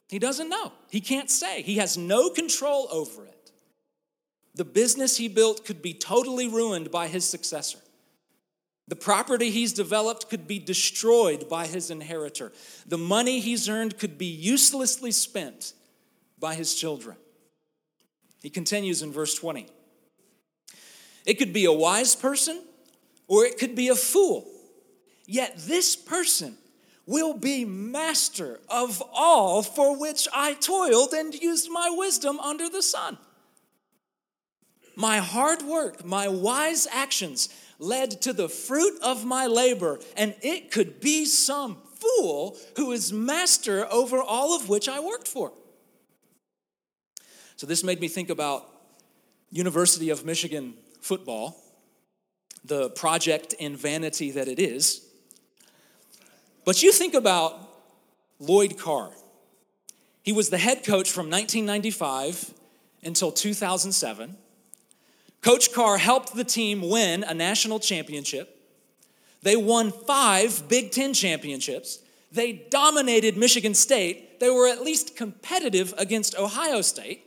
He 0.08 0.18
doesn't 0.18 0.48
know. 0.48 0.72
He 0.90 1.00
can't 1.00 1.30
say. 1.30 1.62
He 1.62 1.76
has 1.76 1.96
no 1.96 2.30
control 2.30 2.88
over 2.90 3.24
it. 3.24 3.52
The 4.56 4.64
business 4.64 5.16
he 5.16 5.28
built 5.28 5.64
could 5.64 5.80
be 5.80 5.94
totally 5.94 6.48
ruined 6.48 6.90
by 6.90 7.06
his 7.06 7.28
successor. 7.28 7.78
The 8.90 8.96
property 8.96 9.50
he's 9.50 9.72
developed 9.72 10.28
could 10.28 10.48
be 10.48 10.58
destroyed 10.58 11.48
by 11.48 11.68
his 11.68 11.92
inheritor. 11.92 12.50
The 12.88 12.98
money 12.98 13.38
he's 13.38 13.68
earned 13.68 13.98
could 13.98 14.18
be 14.18 14.26
uselessly 14.26 15.12
spent 15.12 15.74
by 16.40 16.56
his 16.56 16.74
children. 16.74 17.16
He 18.42 18.50
continues 18.50 19.00
in 19.02 19.12
verse 19.12 19.36
20. 19.36 19.68
It 21.24 21.34
could 21.34 21.52
be 21.52 21.66
a 21.66 21.72
wise 21.72 22.16
person 22.16 22.64
or 23.28 23.44
it 23.44 23.58
could 23.58 23.76
be 23.76 23.86
a 23.86 23.94
fool. 23.94 24.50
Yet 25.24 25.54
this 25.56 25.94
person 25.94 26.56
will 27.06 27.34
be 27.34 27.64
master 27.64 28.58
of 28.68 29.00
all 29.12 29.62
for 29.62 29.96
which 29.96 30.26
I 30.34 30.54
toiled 30.54 31.12
and 31.12 31.32
used 31.32 31.70
my 31.70 31.90
wisdom 31.90 32.40
under 32.40 32.68
the 32.68 32.82
sun. 32.82 33.18
My 35.00 35.16
hard 35.16 35.62
work, 35.62 36.04
my 36.04 36.28
wise 36.28 36.86
actions, 36.92 37.48
led 37.78 38.20
to 38.20 38.34
the 38.34 38.50
fruit 38.50 39.00
of 39.02 39.24
my 39.24 39.46
labor, 39.46 39.98
and 40.14 40.34
it 40.42 40.70
could 40.70 41.00
be 41.00 41.24
some 41.24 41.78
fool 41.94 42.58
who 42.76 42.92
is 42.92 43.10
master 43.10 43.90
over 43.90 44.20
all 44.20 44.54
of 44.54 44.68
which 44.68 44.90
I 44.90 45.00
worked 45.00 45.26
for. 45.26 45.52
So 47.56 47.66
this 47.66 47.82
made 47.82 47.98
me 47.98 48.08
think 48.08 48.28
about 48.28 48.68
University 49.50 50.10
of 50.10 50.26
Michigan 50.26 50.74
football, 51.00 51.56
the 52.62 52.90
project 52.90 53.54
in 53.54 53.76
vanity 53.76 54.30
that 54.32 54.48
it 54.48 54.58
is. 54.58 55.00
But 56.66 56.82
you 56.82 56.92
think 56.92 57.14
about 57.14 57.58
Lloyd 58.38 58.76
Carr. 58.76 59.12
He 60.22 60.32
was 60.32 60.50
the 60.50 60.58
head 60.58 60.84
coach 60.84 61.10
from 61.10 61.30
1995 61.30 62.52
until 63.02 63.32
2007. 63.32 64.36
Coach 65.42 65.72
Carr 65.72 65.98
helped 65.98 66.34
the 66.34 66.44
team 66.44 66.88
win 66.88 67.24
a 67.24 67.34
national 67.34 67.80
championship. 67.80 68.56
They 69.42 69.56
won 69.56 69.90
five 69.90 70.68
Big 70.68 70.90
Ten 70.90 71.14
championships. 71.14 72.00
They 72.30 72.52
dominated 72.52 73.36
Michigan 73.36 73.74
State. 73.74 74.38
They 74.38 74.50
were 74.50 74.68
at 74.68 74.82
least 74.82 75.16
competitive 75.16 75.94
against 75.96 76.36
Ohio 76.36 76.82
State. 76.82 77.24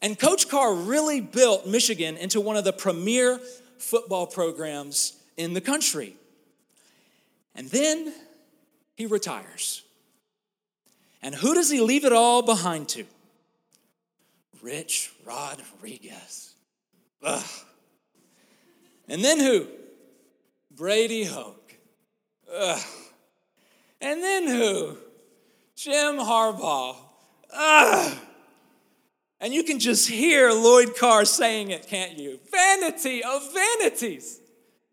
And 0.00 0.18
Coach 0.18 0.48
Carr 0.48 0.74
really 0.74 1.20
built 1.20 1.66
Michigan 1.66 2.16
into 2.16 2.40
one 2.40 2.56
of 2.56 2.64
the 2.64 2.72
premier 2.72 3.40
football 3.78 4.26
programs 4.26 5.14
in 5.36 5.54
the 5.54 5.60
country. 5.60 6.16
And 7.54 7.68
then 7.68 8.12
he 8.96 9.06
retires. 9.06 9.82
And 11.22 11.34
who 11.34 11.54
does 11.54 11.70
he 11.70 11.80
leave 11.80 12.04
it 12.04 12.12
all 12.12 12.42
behind 12.42 12.88
to? 12.90 13.04
Rich 14.62 15.12
Rodriguez. 15.24 16.53
Ugh. 17.24 17.44
And 19.08 19.24
then 19.24 19.40
who? 19.40 19.66
Brady 20.70 21.24
Hoke. 21.24 21.74
Ugh. 22.54 22.82
And 24.00 24.22
then 24.22 24.46
who? 24.46 24.96
Jim 25.76 26.16
Harbaugh. 26.16 26.96
Ugh. 27.52 28.18
And 29.40 29.52
you 29.52 29.62
can 29.62 29.78
just 29.78 30.08
hear 30.08 30.50
Lloyd 30.50 30.96
Carr 30.96 31.24
saying 31.24 31.70
it, 31.70 31.86
can't 31.86 32.18
you? 32.18 32.40
Vanity 32.50 33.22
of 33.22 33.42
vanities. 33.52 34.40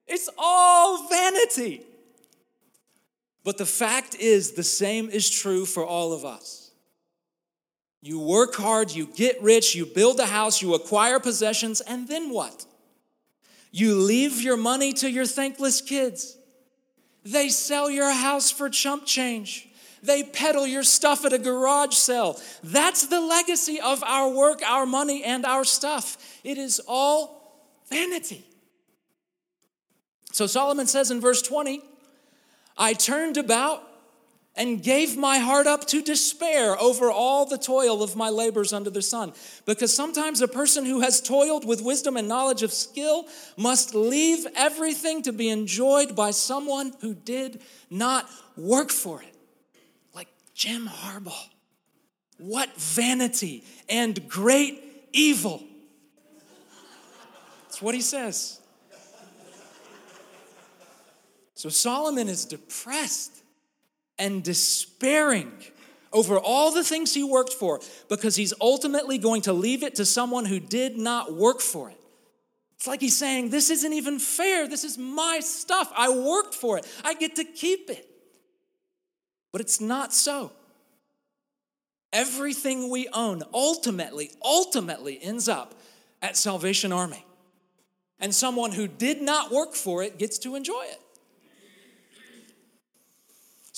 It's 0.07 0.29
all 0.37 1.07
vanity. 1.07 1.83
But 3.43 3.57
the 3.57 3.65
fact 3.65 4.15
is, 4.15 4.51
the 4.51 4.63
same 4.63 5.09
is 5.09 5.29
true 5.29 5.65
for 5.65 5.85
all 5.85 6.13
of 6.13 6.25
us. 6.25 6.60
You 8.01 8.19
work 8.19 8.55
hard, 8.55 8.91
you 8.91 9.05
get 9.05 9.41
rich, 9.43 9.75
you 9.75 9.85
build 9.85 10.19
a 10.19 10.25
house, 10.25 10.61
you 10.61 10.73
acquire 10.73 11.19
possessions, 11.19 11.81
and 11.81 12.07
then 12.07 12.31
what? 12.31 12.65
You 13.71 13.95
leave 13.95 14.41
your 14.41 14.57
money 14.57 14.91
to 14.93 15.09
your 15.09 15.25
thankless 15.25 15.81
kids. 15.81 16.35
They 17.23 17.49
sell 17.49 17.89
your 17.89 18.11
house 18.11 18.49
for 18.49 18.69
chump 18.69 19.05
change. 19.05 19.67
They 20.03 20.23
peddle 20.23 20.65
your 20.65 20.81
stuff 20.81 21.25
at 21.25 21.33
a 21.33 21.37
garage 21.37 21.93
sale. 21.93 22.39
That's 22.63 23.05
the 23.05 23.21
legacy 23.21 23.79
of 23.79 24.03
our 24.03 24.29
work, 24.29 24.61
our 24.67 24.87
money, 24.87 25.23
and 25.23 25.45
our 25.45 25.63
stuff. 25.63 26.17
It 26.43 26.57
is 26.57 26.81
all 26.87 27.69
vanity. 27.87 28.43
So 30.31 30.47
Solomon 30.47 30.87
says 30.87 31.11
in 31.11 31.21
verse 31.21 31.43
20, 31.43 31.83
I 32.77 32.93
turned 32.93 33.37
about 33.37 33.87
and 34.55 34.83
gave 34.83 35.15
my 35.15 35.37
heart 35.37 35.65
up 35.65 35.87
to 35.87 36.01
despair 36.01 36.79
over 36.79 37.09
all 37.09 37.45
the 37.45 37.57
toil 37.57 38.03
of 38.03 38.15
my 38.15 38.29
labors 38.29 38.73
under 38.73 38.89
the 38.89 39.01
sun. 39.01 39.31
Because 39.65 39.95
sometimes 39.95 40.41
a 40.41 40.47
person 40.47 40.85
who 40.85 41.01
has 41.01 41.21
toiled 41.21 41.65
with 41.65 41.81
wisdom 41.81 42.17
and 42.17 42.27
knowledge 42.27 42.61
of 42.61 42.73
skill 42.73 43.25
must 43.55 43.95
leave 43.95 44.45
everything 44.55 45.21
to 45.23 45.31
be 45.31 45.49
enjoyed 45.49 46.15
by 46.15 46.31
someone 46.31 46.93
who 46.99 47.13
did 47.13 47.61
not 47.89 48.29
work 48.57 48.91
for 48.91 49.21
it. 49.21 49.35
Like 50.13 50.27
Jim 50.53 50.87
Harbaugh. 50.87 51.49
What 52.37 52.75
vanity 52.75 53.63
and 53.87 54.27
great 54.27 54.83
evil. 55.13 55.63
That's 57.63 57.81
what 57.81 57.95
he 57.95 58.01
says. 58.01 58.59
So 61.53 61.69
Solomon 61.69 62.27
is 62.27 62.43
depressed 62.43 63.40
and 64.21 64.43
despairing 64.43 65.51
over 66.13 66.37
all 66.37 66.71
the 66.71 66.83
things 66.83 67.13
he 67.13 67.23
worked 67.23 67.53
for 67.53 67.81
because 68.07 68.35
he's 68.35 68.53
ultimately 68.61 69.17
going 69.17 69.41
to 69.41 69.51
leave 69.51 69.81
it 69.81 69.95
to 69.95 70.05
someone 70.05 70.45
who 70.45 70.59
did 70.59 70.95
not 70.95 71.33
work 71.33 71.59
for 71.59 71.89
it. 71.89 71.97
It's 72.77 72.87
like 72.87 73.01
he's 73.01 73.17
saying, 73.17 73.49
This 73.49 73.69
isn't 73.69 73.93
even 73.93 74.19
fair. 74.19 74.67
This 74.67 74.83
is 74.83 74.97
my 74.97 75.39
stuff. 75.41 75.91
I 75.97 76.09
worked 76.09 76.53
for 76.53 76.77
it. 76.77 76.87
I 77.03 77.15
get 77.15 77.35
to 77.37 77.43
keep 77.43 77.89
it. 77.89 78.07
But 79.51 79.61
it's 79.61 79.81
not 79.81 80.13
so. 80.13 80.51
Everything 82.13 82.89
we 82.89 83.07
own 83.13 83.41
ultimately, 83.53 84.31
ultimately 84.43 85.19
ends 85.21 85.49
up 85.49 85.73
at 86.21 86.37
Salvation 86.37 86.91
Army. 86.91 87.25
And 88.19 88.35
someone 88.35 88.71
who 88.71 88.87
did 88.87 89.21
not 89.21 89.51
work 89.51 89.73
for 89.73 90.03
it 90.03 90.19
gets 90.19 90.37
to 90.39 90.55
enjoy 90.55 90.83
it. 90.83 91.01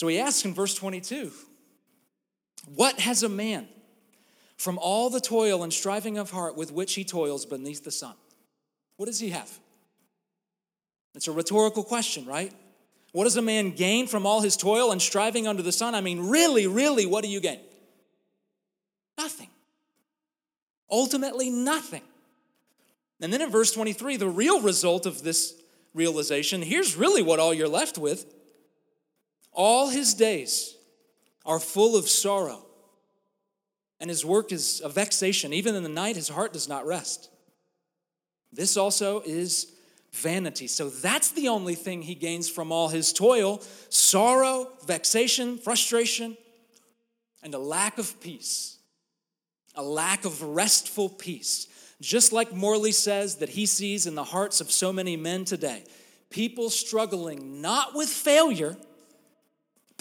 So 0.04 0.10
he 0.10 0.20
asks 0.20 0.44
in 0.44 0.54
verse 0.54 0.76
22 0.76 1.32
What 2.76 3.00
has 3.00 3.24
a 3.24 3.30
man 3.30 3.70
from 4.58 4.78
all 4.78 5.10
the 5.10 5.22
toil 5.22 5.64
and 5.64 5.72
striving 5.72 6.18
of 6.18 6.30
heart 6.30 6.58
with 6.58 6.74
which 6.74 6.96
he 6.96 7.06
toils 7.06 7.46
beneath 7.46 7.86
the 7.86 7.92
sun? 7.92 8.14
What 8.98 9.06
does 9.06 9.22
he 9.22 9.30
have? 9.30 9.50
It's 11.16 11.30
a 11.30 11.32
rhetorical 11.32 11.86
question, 11.86 12.26
right? 12.26 12.52
What 13.14 13.24
does 13.24 13.38
a 13.38 13.42
man 13.42 13.72
gain 13.72 14.08
from 14.08 14.26
all 14.26 14.42
his 14.42 14.58
toil 14.58 14.92
and 14.92 15.02
striving 15.02 15.48
under 15.48 15.64
the 15.64 15.72
sun? 15.72 15.96
I 15.96 16.02
mean, 16.02 16.28
really, 16.28 16.68
really, 16.68 17.06
what 17.06 17.24
do 17.24 17.30
you 17.30 17.40
gain? 17.40 17.62
Nothing. 19.18 19.52
Ultimately, 20.92 21.50
nothing. 21.50 22.04
And 23.22 23.32
then 23.32 23.42
in 23.42 23.50
verse 23.50 23.72
23, 23.72 24.18
the 24.18 24.28
real 24.28 24.60
result 24.60 25.06
of 25.06 25.24
this 25.24 25.54
realization 25.94 26.62
here's 26.62 26.98
really 26.98 27.22
what 27.22 27.40
all 27.40 27.54
you're 27.54 27.70
left 27.70 27.98
with 27.98 28.26
all 29.54 29.90
his 29.90 30.14
days 30.14 30.76
are 31.46 31.60
full 31.60 31.96
of 31.96 32.08
sorrow, 32.08 32.66
and 34.00 34.10
his 34.10 34.26
work 34.26 34.52
is 34.52 34.82
a 34.84 34.90
vexation. 34.90 35.54
Even 35.54 35.76
in 35.76 35.84
the 35.84 35.90
night, 35.90 36.16
his 36.16 36.30
heart 36.30 36.54
does 36.54 36.68
not 36.68 36.86
rest. 36.86 37.30
This 38.52 38.78
also 38.78 39.22
is 39.22 39.74
vanity. 40.12 40.68
So 40.68 40.90
that's 40.90 41.32
the 41.32 41.48
only 41.48 41.76
thing 41.76 42.04
he 42.04 42.16
gains 42.16 42.50
from 42.50 42.72
all 42.72 42.90
his 42.90 43.12
toil 43.12 43.62
sorrow, 43.90 44.70
vexation, 44.86 45.58
frustration, 45.58 46.38
and 47.42 47.54
a 47.54 47.60
lack 47.60 47.98
of 47.98 48.20
peace, 48.22 48.78
a 49.76 49.84
lack 49.84 50.24
of 50.26 50.42
restful 50.42 51.10
peace. 51.10 51.68
Just 52.00 52.32
like 52.34 52.54
Morley 52.54 52.92
says 52.92 53.36
that 53.38 53.50
he 53.50 53.66
sees 53.66 54.06
in 54.06 54.16
the 54.16 54.24
hearts 54.24 54.62
of 54.62 54.72
so 54.72 54.94
many 54.94 55.16
men 55.18 55.46
today, 55.46 55.84
people 56.30 56.70
struggling 56.70 57.62
not 57.62 57.96
with 57.96 58.10
failure 58.10 58.78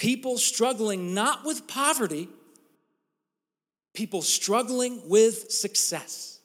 people 0.03 0.37
struggling 0.37 1.15
not 1.15 1.45
with 1.45 1.69
poverty, 1.69 2.29
people 3.95 4.21
struggling 4.21 5.01
with 5.09 5.49
success, 5.53 6.41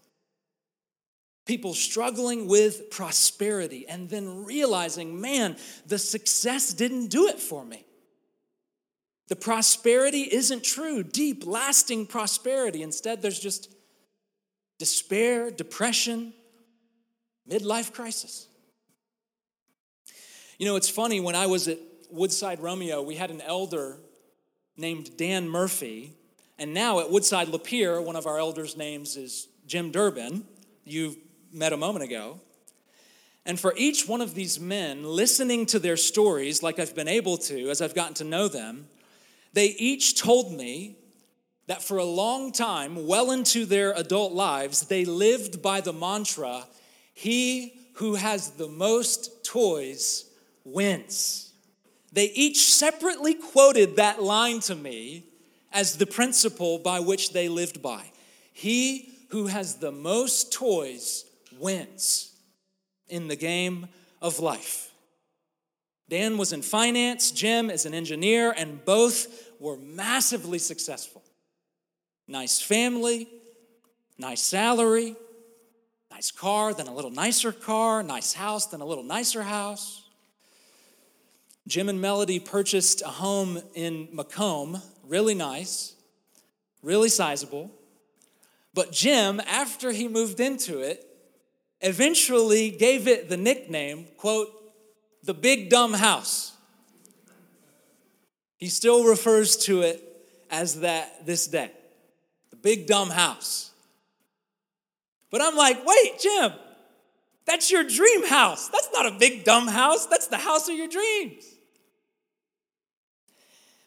people 1.47 1.73
struggling 1.73 2.47
with 2.47 2.91
prosperity, 2.91 3.87
and 3.87 4.11
then 4.11 4.45
realizing, 4.45 5.19
man, 5.19 5.57
the 5.87 5.97
success 5.97 6.71
didn't 6.71 7.07
do 7.07 7.27
it 7.29 7.39
for 7.39 7.65
me. 7.65 7.83
The 9.27 9.35
prosperity 9.35 10.21
isn't 10.21 10.63
true, 10.63 11.01
deep, 11.01 11.43
lasting 11.43 12.05
prosperity. 12.05 12.83
Instead, 12.83 13.23
there's 13.23 13.39
just 13.39 13.73
despair, 14.77 15.49
depression, 15.49 16.31
midlife 17.49 17.91
crisis. 17.91 18.47
You 20.59 20.67
know, 20.67 20.75
it's 20.75 20.89
funny, 20.89 21.19
when 21.19 21.33
I 21.33 21.47
was 21.47 21.67
at 21.67 21.79
Woodside 22.09 22.59
Romeo, 22.59 23.01
we 23.01 23.15
had 23.15 23.31
an 23.31 23.41
elder 23.41 23.97
named 24.75 25.17
Dan 25.17 25.49
Murphy. 25.49 26.13
And 26.57 26.73
now 26.73 26.99
at 26.99 27.09
Woodside 27.11 27.47
Lapeer, 27.47 28.03
one 28.03 28.15
of 28.15 28.25
our 28.25 28.39
elders' 28.39 28.77
names 28.77 29.17
is 29.17 29.47
Jim 29.65 29.91
Durbin. 29.91 30.45
You 30.85 31.15
met 31.51 31.73
a 31.73 31.77
moment 31.77 32.05
ago. 32.05 32.39
And 33.45 33.59
for 33.59 33.73
each 33.77 34.07
one 34.07 34.21
of 34.21 34.35
these 34.35 34.59
men, 34.59 35.03
listening 35.03 35.65
to 35.67 35.79
their 35.79 35.97
stories, 35.97 36.61
like 36.61 36.79
I've 36.79 36.95
been 36.95 37.07
able 37.07 37.37
to 37.37 37.69
as 37.69 37.81
I've 37.81 37.95
gotten 37.95 38.13
to 38.15 38.23
know 38.23 38.47
them, 38.47 38.87
they 39.53 39.67
each 39.67 40.19
told 40.19 40.51
me 40.51 40.97
that 41.67 41.81
for 41.81 41.97
a 41.97 42.03
long 42.03 42.51
time, 42.51 43.07
well 43.07 43.31
into 43.31 43.65
their 43.65 43.93
adult 43.93 44.33
lives, 44.33 44.87
they 44.87 45.05
lived 45.05 45.61
by 45.61 45.81
the 45.81 45.93
mantra 45.93 46.65
He 47.13 47.73
who 47.93 48.15
has 48.15 48.51
the 48.51 48.67
most 48.67 49.45
toys 49.45 50.25
wins. 50.63 51.46
They 52.17 52.31
each 52.31 52.71
separately 52.71 53.35
quoted 53.35 53.97
that 53.97 54.23
line 54.23 54.59
to 54.61 54.73
me 54.73 55.25
as 55.71 55.97
the 55.97 56.07
principle 56.07 56.79
by 56.79 56.99
which 56.99 57.31
they 57.31 57.47
lived 57.47 57.79
by. 57.83 58.11
He 58.53 59.11
who 59.29 59.45
has 59.45 59.75
the 59.75 59.91
most 59.91 60.51
toys 60.51 61.25
wins 61.59 62.35
in 63.07 63.27
the 63.27 63.35
game 63.35 63.87
of 64.19 64.39
life. 64.39 64.89
Dan 66.09 66.39
was 66.39 66.53
in 66.53 66.63
finance, 66.63 67.29
Jim 67.29 67.69
is 67.69 67.85
an 67.85 67.93
engineer, 67.93 68.51
and 68.57 68.83
both 68.83 69.51
were 69.59 69.77
massively 69.77 70.57
successful. 70.57 71.23
Nice 72.27 72.59
family, 72.59 73.27
nice 74.17 74.41
salary, 74.41 75.15
nice 76.09 76.31
car, 76.31 76.73
then 76.73 76.87
a 76.87 76.95
little 76.95 77.11
nicer 77.11 77.51
car, 77.51 78.01
nice 78.01 78.33
house, 78.33 78.65
then 78.65 78.81
a 78.81 78.85
little 78.85 79.03
nicer 79.03 79.43
house. 79.43 80.06
Jim 81.67 81.89
and 81.89 81.99
Melody 81.99 82.39
purchased 82.39 83.01
a 83.01 83.09
home 83.09 83.61
in 83.75 84.07
Macomb, 84.13 84.81
really 85.03 85.35
nice, 85.35 85.95
really 86.81 87.09
sizable. 87.09 87.69
But 88.73 88.93
Jim, 88.93 89.41
after 89.41 89.91
he 89.91 90.07
moved 90.07 90.39
into 90.39 90.79
it, 90.79 91.05
eventually 91.81 92.71
gave 92.71 93.05
it 93.05 93.27
the 93.27 93.35
nickname, 93.35 94.05
quote, 94.15 94.49
the 95.23 95.33
big 95.33 95.69
dumb 95.69 95.93
house. 95.93 96.55
He 98.55 98.69
still 98.69 99.03
refers 99.03 99.57
to 99.65 99.81
it 99.81 100.01
as 100.49 100.79
that 100.79 101.25
this 101.25 101.47
day, 101.47 101.71
the 102.49 102.55
big 102.55 102.87
dumb 102.87 103.09
house. 103.09 103.71
But 105.29 105.41
I'm 105.41 105.57
like, 105.57 105.85
wait, 105.85 106.17
Jim, 106.21 106.53
that's 107.45 107.69
your 107.69 107.83
dream 107.83 108.25
house. 108.25 108.69
That's 108.69 108.89
not 108.93 109.05
a 109.05 109.11
big 109.19 109.43
dumb 109.43 109.67
house, 109.67 110.05
that's 110.05 110.27
the 110.27 110.37
house 110.37 110.69
of 110.69 110.77
your 110.77 110.87
dreams. 110.87 111.55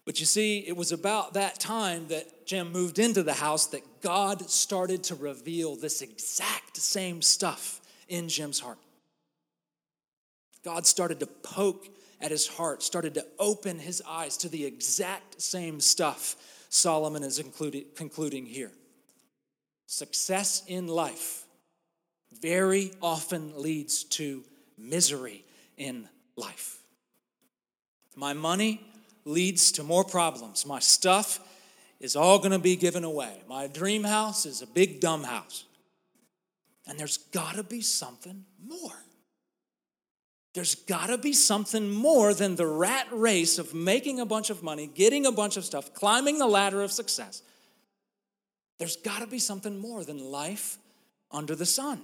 But 0.04 0.18
you 0.18 0.26
see, 0.26 0.58
it 0.66 0.76
was 0.76 0.92
about 0.92 1.34
that 1.34 1.60
time 1.60 2.08
that 2.08 2.46
Jim 2.46 2.72
moved 2.72 2.98
into 2.98 3.22
the 3.22 3.34
house 3.34 3.66
that 3.66 4.00
God 4.00 4.48
started 4.50 5.04
to 5.04 5.14
reveal 5.14 5.76
this 5.76 6.02
exact 6.02 6.76
same 6.78 7.22
stuff 7.22 7.80
in 8.08 8.28
Jim's 8.28 8.60
heart. 8.60 8.78
God 10.64 10.86
started 10.86 11.20
to 11.20 11.26
poke 11.26 11.88
at 12.20 12.30
his 12.30 12.46
heart, 12.46 12.82
started 12.82 13.14
to 13.14 13.26
open 13.38 13.78
his 13.78 14.02
eyes 14.06 14.36
to 14.38 14.48
the 14.48 14.64
exact 14.64 15.40
same 15.40 15.80
stuff 15.80 16.36
Solomon 16.68 17.22
is 17.22 17.38
included, 17.38 17.96
concluding 17.96 18.46
here. 18.46 18.70
Success 19.86 20.62
in 20.66 20.86
life 20.86 21.44
very 22.40 22.92
often 23.02 23.60
leads 23.60 24.04
to 24.04 24.44
misery 24.78 25.44
in 25.76 26.08
life. 26.36 26.78
My 28.14 28.34
money 28.34 28.80
leads 29.24 29.72
to 29.72 29.83
more 29.83 30.04
problems. 30.04 30.66
My 30.66 30.78
stuff 30.78 31.40
is 32.00 32.16
all 32.16 32.38
going 32.38 32.52
to 32.52 32.59
be 32.59 32.76
given 32.76 33.04
away. 33.04 33.42
My 33.48 33.66
dream 33.66 34.04
house 34.04 34.46
is 34.46 34.62
a 34.62 34.66
big 34.66 35.00
dumb 35.00 35.22
house. 35.22 35.64
And 36.87 36.98
there's 36.98 37.18
got 37.18 37.56
to 37.56 37.62
be 37.62 37.83
something 37.83 38.44
more. 38.66 39.04
There's 40.54 40.74
got 40.74 41.06
to 41.06 41.18
be 41.18 41.33
something 41.33 41.90
more 41.90 42.35
than 42.35 42.56
the 42.56 42.66
rat 42.66 43.06
race 43.12 43.59
of 43.59 43.72
making 43.72 44.18
a 44.18 44.26
bunch 44.26 44.50
of 44.50 44.62
money, 44.62 44.88
getting 44.88 45.26
a 45.26 45.33
bunch 45.33 45.56
of 45.56 45.64
stuff, 45.64 45.94
climbing 45.94 46.38
the 46.38 46.46
ladder 46.46 46.83
of 46.83 46.90
success. 46.90 47.42
There's 48.78 48.96
got 48.96 49.20
to 49.20 49.26
be 49.26 49.38
something 49.38 49.78
more 49.78 50.02
than 50.02 50.18
life 50.18 50.78
under 51.30 51.54
the 51.54 51.66
sun. 51.66 52.02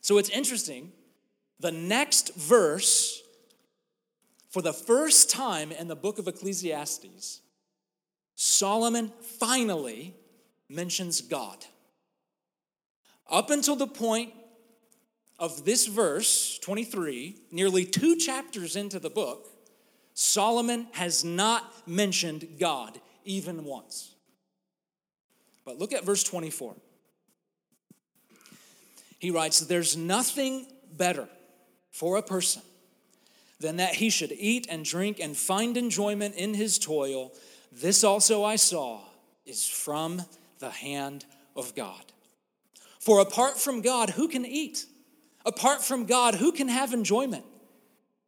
So 0.00 0.18
it's 0.18 0.28
interesting. 0.28 0.92
The 1.58 1.72
next 1.72 2.36
verse 2.36 3.23
For 4.54 4.62
the 4.62 4.72
first 4.72 5.30
time 5.30 5.72
in 5.72 5.88
the 5.88 5.96
book 5.96 6.20
of 6.20 6.28
Ecclesiastes, 6.28 7.40
Solomon 8.36 9.10
finally 9.40 10.14
mentions 10.68 11.22
God. 11.22 11.64
Up 13.28 13.50
until 13.50 13.74
the 13.74 13.88
point 13.88 14.32
of 15.40 15.64
this 15.64 15.88
verse, 15.88 16.60
23, 16.60 17.36
nearly 17.50 17.84
two 17.84 18.14
chapters 18.14 18.76
into 18.76 19.00
the 19.00 19.10
book, 19.10 19.48
Solomon 20.12 20.86
has 20.92 21.24
not 21.24 21.64
mentioned 21.84 22.46
God 22.60 23.00
even 23.24 23.64
once. 23.64 24.14
But 25.64 25.80
look 25.80 25.92
at 25.92 26.04
verse 26.04 26.22
24. 26.22 26.76
He 29.18 29.32
writes, 29.32 29.58
There's 29.58 29.96
nothing 29.96 30.68
better 30.92 31.28
for 31.90 32.18
a 32.18 32.22
person 32.22 32.62
than 33.60 33.76
that 33.76 33.94
he 33.94 34.10
should 34.10 34.32
eat 34.32 34.66
and 34.68 34.84
drink 34.84 35.18
and 35.20 35.36
find 35.36 35.76
enjoyment 35.76 36.34
in 36.34 36.54
his 36.54 36.78
toil. 36.78 37.32
This 37.72 38.04
also 38.04 38.44
I 38.44 38.56
saw 38.56 39.00
is 39.46 39.66
from 39.66 40.22
the 40.58 40.70
hand 40.70 41.24
of 41.56 41.74
God. 41.74 42.04
For 43.00 43.20
apart 43.20 43.58
from 43.58 43.82
God, 43.82 44.10
who 44.10 44.28
can 44.28 44.46
eat? 44.46 44.86
Apart 45.44 45.82
from 45.82 46.06
God, 46.06 46.36
who 46.36 46.52
can 46.52 46.68
have 46.68 46.92
enjoyment? 46.92 47.44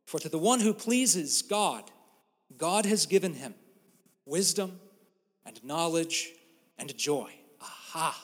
For 0.05 0.19
to 0.21 0.29
the 0.29 0.39
one 0.39 0.61
who 0.61 0.75
pleases 0.75 1.43
God, 1.43 1.91
God 2.57 2.87
has 2.87 3.07
given 3.07 3.35
him 3.35 3.55
wisdom 4.25 4.79
and 5.45 5.63
knowledge 5.65 6.31
and 6.79 6.97
joy. 6.97 7.33
Aha. 7.61 8.23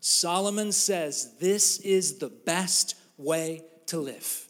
Solomon 0.00 0.72
says 0.72 1.34
this 1.38 1.78
is 1.78 2.18
the 2.18 2.28
best 2.28 2.96
way 3.16 3.62
to 3.86 3.98
live. 3.98 4.46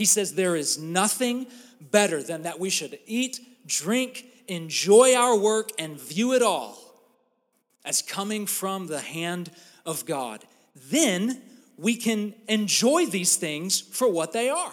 He 0.00 0.06
says 0.06 0.32
there 0.32 0.56
is 0.56 0.78
nothing 0.78 1.46
better 1.78 2.22
than 2.22 2.44
that 2.44 2.58
we 2.58 2.70
should 2.70 2.98
eat, 3.04 3.38
drink, 3.66 4.24
enjoy 4.48 5.14
our 5.14 5.36
work, 5.36 5.72
and 5.78 6.00
view 6.00 6.32
it 6.32 6.40
all 6.40 6.78
as 7.84 8.00
coming 8.00 8.46
from 8.46 8.86
the 8.86 9.02
hand 9.02 9.50
of 9.84 10.06
God. 10.06 10.42
Then 10.74 11.42
we 11.76 11.96
can 11.96 12.32
enjoy 12.48 13.04
these 13.04 13.36
things 13.36 13.78
for 13.78 14.10
what 14.10 14.32
they 14.32 14.48
are. 14.48 14.72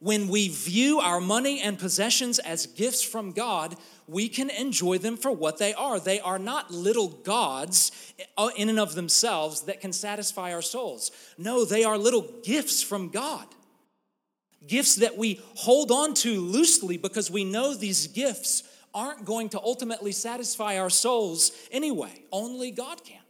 When 0.00 0.28
we 0.28 0.48
view 0.48 1.00
our 1.00 1.18
money 1.18 1.58
and 1.62 1.78
possessions 1.78 2.38
as 2.38 2.66
gifts 2.66 3.02
from 3.02 3.32
God, 3.32 3.76
we 4.08 4.28
can 4.28 4.50
enjoy 4.50 4.98
them 4.98 5.16
for 5.16 5.32
what 5.32 5.58
they 5.58 5.74
are. 5.74 5.98
They 5.98 6.20
are 6.20 6.38
not 6.38 6.70
little 6.70 7.08
gods 7.08 8.14
uh, 8.36 8.50
in 8.56 8.68
and 8.68 8.78
of 8.78 8.94
themselves 8.94 9.62
that 9.62 9.80
can 9.80 9.92
satisfy 9.92 10.52
our 10.52 10.62
souls. 10.62 11.10
No, 11.36 11.64
they 11.64 11.84
are 11.84 11.98
little 11.98 12.26
gifts 12.44 12.82
from 12.82 13.08
God. 13.08 13.46
Gifts 14.66 14.96
that 14.96 15.16
we 15.16 15.40
hold 15.54 15.90
on 15.90 16.14
to 16.14 16.40
loosely 16.40 16.96
because 16.96 17.30
we 17.30 17.44
know 17.44 17.74
these 17.74 18.06
gifts 18.06 18.62
aren't 18.94 19.24
going 19.24 19.48
to 19.50 19.60
ultimately 19.60 20.12
satisfy 20.12 20.78
our 20.78 20.90
souls 20.90 21.52
anyway. 21.70 22.22
Only 22.32 22.70
God 22.70 23.04
can. 23.04 23.20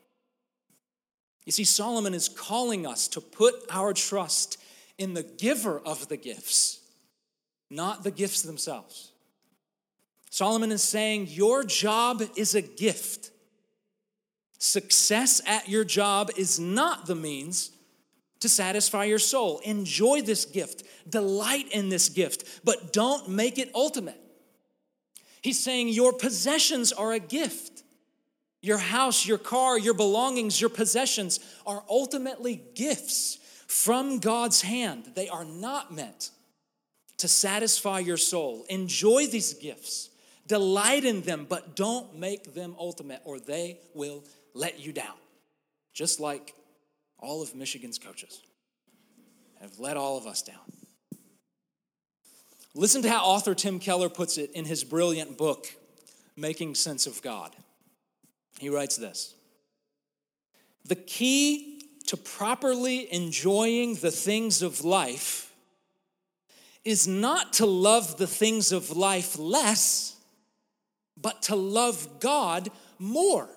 You 1.44 1.52
see, 1.52 1.64
Solomon 1.64 2.14
is 2.14 2.28
calling 2.28 2.86
us 2.86 3.08
to 3.08 3.20
put 3.20 3.54
our 3.70 3.92
trust 3.92 4.58
in 4.98 5.14
the 5.14 5.22
giver 5.22 5.78
of 5.78 6.08
the 6.08 6.16
gifts, 6.16 6.80
not 7.70 8.02
the 8.02 8.10
gifts 8.10 8.42
themselves. 8.42 9.12
Solomon 10.36 10.70
is 10.70 10.82
saying, 10.82 11.28
Your 11.30 11.64
job 11.64 12.22
is 12.36 12.54
a 12.54 12.60
gift. 12.60 13.30
Success 14.58 15.40
at 15.46 15.66
your 15.66 15.82
job 15.82 16.30
is 16.36 16.60
not 16.60 17.06
the 17.06 17.14
means 17.14 17.70
to 18.40 18.48
satisfy 18.50 19.04
your 19.04 19.18
soul. 19.18 19.60
Enjoy 19.60 20.20
this 20.20 20.44
gift, 20.44 20.82
delight 21.08 21.72
in 21.72 21.88
this 21.88 22.10
gift, 22.10 22.60
but 22.64 22.92
don't 22.92 23.30
make 23.30 23.56
it 23.56 23.70
ultimate. 23.74 24.20
He's 25.40 25.58
saying, 25.58 25.88
Your 25.88 26.12
possessions 26.12 26.92
are 26.92 27.14
a 27.14 27.18
gift. 27.18 27.82
Your 28.60 28.76
house, 28.76 29.24
your 29.24 29.38
car, 29.38 29.78
your 29.78 29.94
belongings, 29.94 30.60
your 30.60 30.68
possessions 30.68 31.40
are 31.66 31.82
ultimately 31.88 32.60
gifts 32.74 33.38
from 33.68 34.18
God's 34.18 34.60
hand. 34.60 35.12
They 35.14 35.30
are 35.30 35.46
not 35.46 35.94
meant 35.94 36.30
to 37.16 37.26
satisfy 37.26 38.00
your 38.00 38.18
soul. 38.18 38.66
Enjoy 38.68 39.26
these 39.26 39.54
gifts, 39.54 40.10
delight 40.46 41.04
in 41.04 41.22
them, 41.22 41.46
but 41.48 41.76
don't 41.76 42.16
make 42.18 42.54
them 42.54 42.74
ultimate 42.78 43.20
or 43.24 43.38
they 43.38 43.78
will 43.94 44.24
let 44.54 44.80
you 44.80 44.92
down. 44.92 45.14
Just 45.92 46.20
like 46.20 46.54
all 47.18 47.42
of 47.42 47.54
Michigan's 47.54 47.98
coaches 47.98 48.40
have 49.60 49.78
let 49.78 49.96
all 49.96 50.18
of 50.18 50.26
us 50.26 50.42
down. 50.42 50.56
Listen 52.74 53.00
to 53.02 53.10
how 53.10 53.24
author 53.24 53.54
Tim 53.54 53.78
Keller 53.78 54.10
puts 54.10 54.36
it 54.36 54.50
in 54.52 54.66
his 54.66 54.84
brilliant 54.84 55.38
book, 55.38 55.66
Making 56.36 56.74
Sense 56.74 57.06
of 57.06 57.22
God. 57.22 57.56
He 58.58 58.68
writes 58.68 58.96
this 58.96 59.34
The 60.84 60.96
key 60.96 61.80
to 62.08 62.16
properly 62.16 63.12
enjoying 63.12 63.94
the 63.96 64.10
things 64.10 64.62
of 64.62 64.84
life 64.84 65.54
is 66.84 67.08
not 67.08 67.54
to 67.54 67.66
love 67.66 68.16
the 68.16 68.26
things 68.26 68.70
of 68.72 68.96
life 68.96 69.38
less, 69.38 70.15
but 71.20 71.42
to 71.42 71.56
love 71.56 72.20
God 72.20 72.68
more. 72.98 73.48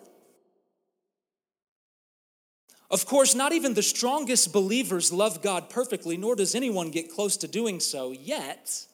Of 2.91 3.05
course, 3.05 3.35
not 3.35 3.53
even 3.53 3.75
the 3.75 3.83
strongest 3.83 4.51
believers 4.51 5.13
love 5.13 5.43
God 5.43 5.69
perfectly, 5.69 6.17
nor 6.17 6.35
does 6.35 6.55
anyone 6.55 6.89
get 6.89 7.11
close 7.11 7.37
to 7.37 7.47
doing 7.47 7.79
so. 7.79 8.11
Yet, 8.11 8.87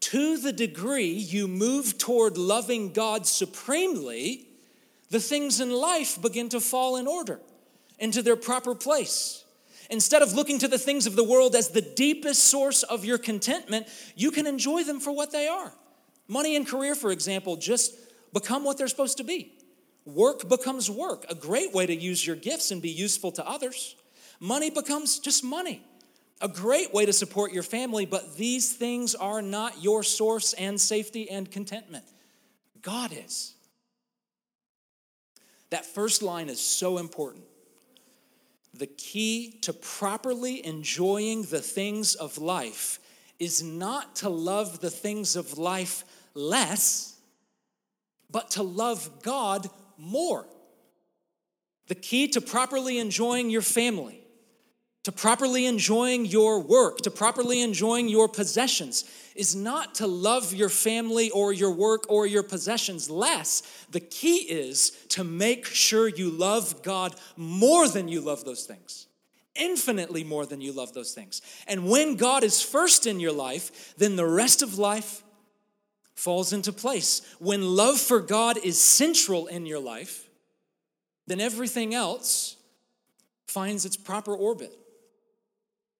to 0.00 0.38
the 0.38 0.52
degree 0.52 1.10
you 1.12 1.48
move 1.48 1.98
toward 1.98 2.36
loving 2.36 2.92
God 2.92 3.26
supremely, 3.26 4.46
the 5.10 5.18
things 5.18 5.60
in 5.60 5.70
life 5.70 6.20
begin 6.22 6.48
to 6.50 6.60
fall 6.60 6.96
in 6.96 7.08
order 7.08 7.40
into 7.98 8.22
their 8.22 8.36
proper 8.36 8.74
place. 8.74 9.44
Instead 9.90 10.22
of 10.22 10.32
looking 10.32 10.58
to 10.60 10.68
the 10.68 10.78
things 10.78 11.06
of 11.06 11.16
the 11.16 11.24
world 11.24 11.54
as 11.54 11.68
the 11.68 11.82
deepest 11.82 12.44
source 12.44 12.82
of 12.84 13.04
your 13.04 13.18
contentment, 13.18 13.86
you 14.14 14.30
can 14.30 14.46
enjoy 14.46 14.84
them 14.84 15.00
for 15.00 15.12
what 15.12 15.32
they 15.32 15.48
are. 15.48 15.72
Money 16.28 16.56
and 16.56 16.66
career, 16.66 16.94
for 16.94 17.10
example, 17.10 17.56
just 17.56 17.94
become 18.32 18.64
what 18.64 18.78
they're 18.78 18.88
supposed 18.88 19.18
to 19.18 19.24
be. 19.24 19.52
Work 20.04 20.48
becomes 20.48 20.90
work, 20.90 21.24
a 21.28 21.34
great 21.34 21.72
way 21.72 21.86
to 21.86 21.94
use 21.94 22.26
your 22.26 22.36
gifts 22.36 22.70
and 22.70 22.82
be 22.82 22.90
useful 22.90 23.32
to 23.32 23.48
others. 23.48 23.96
Money 24.40 24.70
becomes 24.70 25.18
just 25.18 25.42
money, 25.42 25.82
a 26.40 26.48
great 26.48 26.92
way 26.92 27.06
to 27.06 27.12
support 27.12 27.52
your 27.52 27.62
family, 27.62 28.04
but 28.04 28.36
these 28.36 28.72
things 28.72 29.14
are 29.14 29.40
not 29.40 29.82
your 29.82 30.02
source 30.02 30.52
and 30.54 30.80
safety 30.80 31.30
and 31.30 31.50
contentment. 31.50 32.04
God 32.82 33.12
is. 33.12 33.54
That 35.70 35.86
first 35.86 36.22
line 36.22 36.48
is 36.48 36.60
so 36.60 36.98
important 36.98 37.44
the 38.74 38.86
key 38.86 39.58
to 39.62 39.72
properly 39.72 40.66
enjoying 40.66 41.42
the 41.42 41.60
things 41.60 42.14
of 42.16 42.38
life 42.38 42.98
is 43.38 43.62
not 43.62 44.16
to 44.16 44.28
love 44.28 44.80
the 44.80 44.90
things 44.90 45.36
of 45.36 45.58
life 45.58 46.04
less, 46.34 47.16
but 48.30 48.50
to 48.52 48.62
love 48.62 49.22
God 49.22 49.68
more. 49.96 50.46
The 51.88 51.94
key 51.94 52.28
to 52.28 52.40
properly 52.40 52.98
enjoying 52.98 53.50
your 53.50 53.62
family, 53.62 54.20
to 55.04 55.12
properly 55.12 55.66
enjoying 55.66 56.24
your 56.24 56.60
work, 56.60 56.98
to 57.02 57.10
properly 57.10 57.60
enjoying 57.60 58.08
your 58.08 58.28
possessions 58.28 59.04
is 59.34 59.54
not 59.54 59.96
to 59.96 60.06
love 60.06 60.54
your 60.54 60.68
family 60.68 61.30
or 61.30 61.52
your 61.52 61.72
work 61.72 62.06
or 62.08 62.26
your 62.26 62.42
possessions 62.42 63.10
less. 63.10 63.62
The 63.90 64.00
key 64.00 64.38
is 64.38 64.90
to 65.10 65.24
make 65.24 65.66
sure 65.66 66.08
you 66.08 66.30
love 66.30 66.82
God 66.82 67.14
more 67.36 67.88
than 67.88 68.08
you 68.08 68.20
love 68.20 68.44
those 68.44 68.64
things. 68.64 69.06
Infinitely 69.56 70.24
more 70.24 70.46
than 70.46 70.60
you 70.60 70.72
love 70.72 70.94
those 70.94 71.12
things. 71.12 71.42
And 71.68 71.88
when 71.88 72.16
God 72.16 72.42
is 72.42 72.62
first 72.62 73.06
in 73.06 73.20
your 73.20 73.32
life, 73.32 73.94
then 73.96 74.16
the 74.16 74.26
rest 74.26 74.62
of 74.62 74.78
life 74.78 75.22
falls 76.14 76.52
into 76.52 76.72
place. 76.72 77.22
When 77.38 77.62
love 77.62 78.00
for 78.00 78.20
God 78.20 78.56
is 78.58 78.80
central 78.80 79.46
in 79.46 79.66
your 79.66 79.80
life, 79.80 80.28
then 81.26 81.40
everything 81.40 81.94
else 81.94 82.56
finds 83.46 83.84
its 83.84 83.96
proper 83.96 84.34
orbit. 84.34 84.72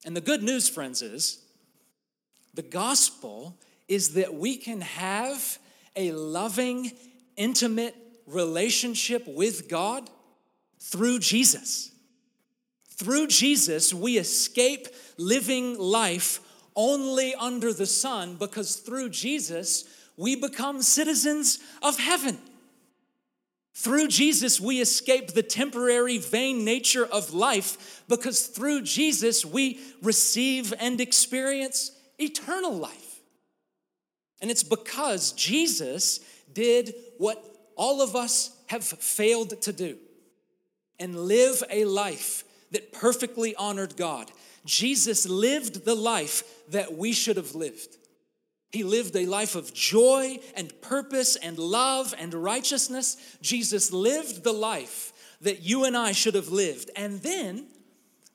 And 0.05 0.17
the 0.17 0.21
good 0.21 0.43
news, 0.43 0.69
friends, 0.69 1.03
is 1.03 1.43
the 2.53 2.63
gospel 2.63 3.57
is 3.89 4.15
that 4.15 4.35
we 4.35 4.57
can 4.57 4.81
have 4.81 5.59
a 5.97 6.13
loving, 6.13 6.93
intimate 7.37 7.95
relationship 8.27 9.27
with 9.27 9.69
God 9.69 10.09
through 10.81 11.19
Jesus. 11.19 11.91
Through 12.91 13.27
Jesus, 13.29 13.93
we 13.93 14.19
escape 14.19 14.87
living 15.19 15.79
life 15.79 16.41
only 16.77 17.35
under 17.35 17.73
the 17.73 17.87
sun 17.87 18.37
because 18.37 18.77
through 18.77 19.11
Jesus, 19.11 19.85
we 20.17 20.37
become 20.37 20.83
citizens 20.83 21.59
of 21.83 21.99
heaven. 21.99 22.39
Through 23.77 24.09
Jesus, 24.09 24.61
we 24.61 24.81
escape 24.81 25.33
the 25.33 25.43
temporary, 25.43 26.19
vain 26.19 26.65
nature 26.65 27.05
of 27.05 27.35
life 27.35 28.03
because 28.09 28.47
through 28.47 28.83
Jesus, 28.83 29.45
we 29.45 29.81
receive 30.01 30.73
and 30.79 31.01
experience 31.01 31.91
eternal 32.19 32.73
life. 32.73 33.21
And 34.41 34.51
it's 34.51 34.63
because 34.63 35.33
Jesus 35.33 36.21
did 36.53 36.95
what 37.19 37.45
all 37.77 38.01
of 38.01 38.15
us 38.15 38.57
have 38.67 38.85
failed 38.85 39.61
to 39.63 39.73
do 39.73 39.99
and 41.01 41.19
live 41.19 41.63
a 41.71 41.85
life 41.85 42.45
that 42.71 42.93
perfectly 42.93 43.57
honored 43.57 43.97
God. 43.97 44.31
Jesus 44.65 45.29
lived 45.29 45.85
the 45.85 45.95
life 45.95 46.45
that 46.71 46.97
we 46.97 47.13
should 47.13 47.37
have 47.37 47.55
lived. 47.55 47.97
He 48.75 48.83
lived 48.83 49.15
a 49.15 49.25
life 49.25 49.55
of 49.55 49.73
joy 49.73 50.41
and 50.57 50.81
purpose 50.81 51.37
and 51.37 51.57
love 51.59 52.13
and 52.19 52.35
righteousness. 52.35 53.17
Jesus 53.41 53.93
lived 53.93 54.43
the 54.43 54.53
life 54.53 55.13
that 55.43 55.63
you 55.63 55.85
and 55.85 55.97
I 55.97 56.11
should 56.11 56.35
have 56.35 56.49
lived. 56.49 56.91
And 56.97 57.23
then 57.23 57.69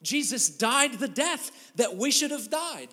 Jesus 0.01 0.49
died 0.49 0.93
the 0.93 1.09
death 1.09 1.73
that 1.75 1.97
we 1.97 2.09
should 2.09 2.31
have 2.31 2.49
died, 2.49 2.87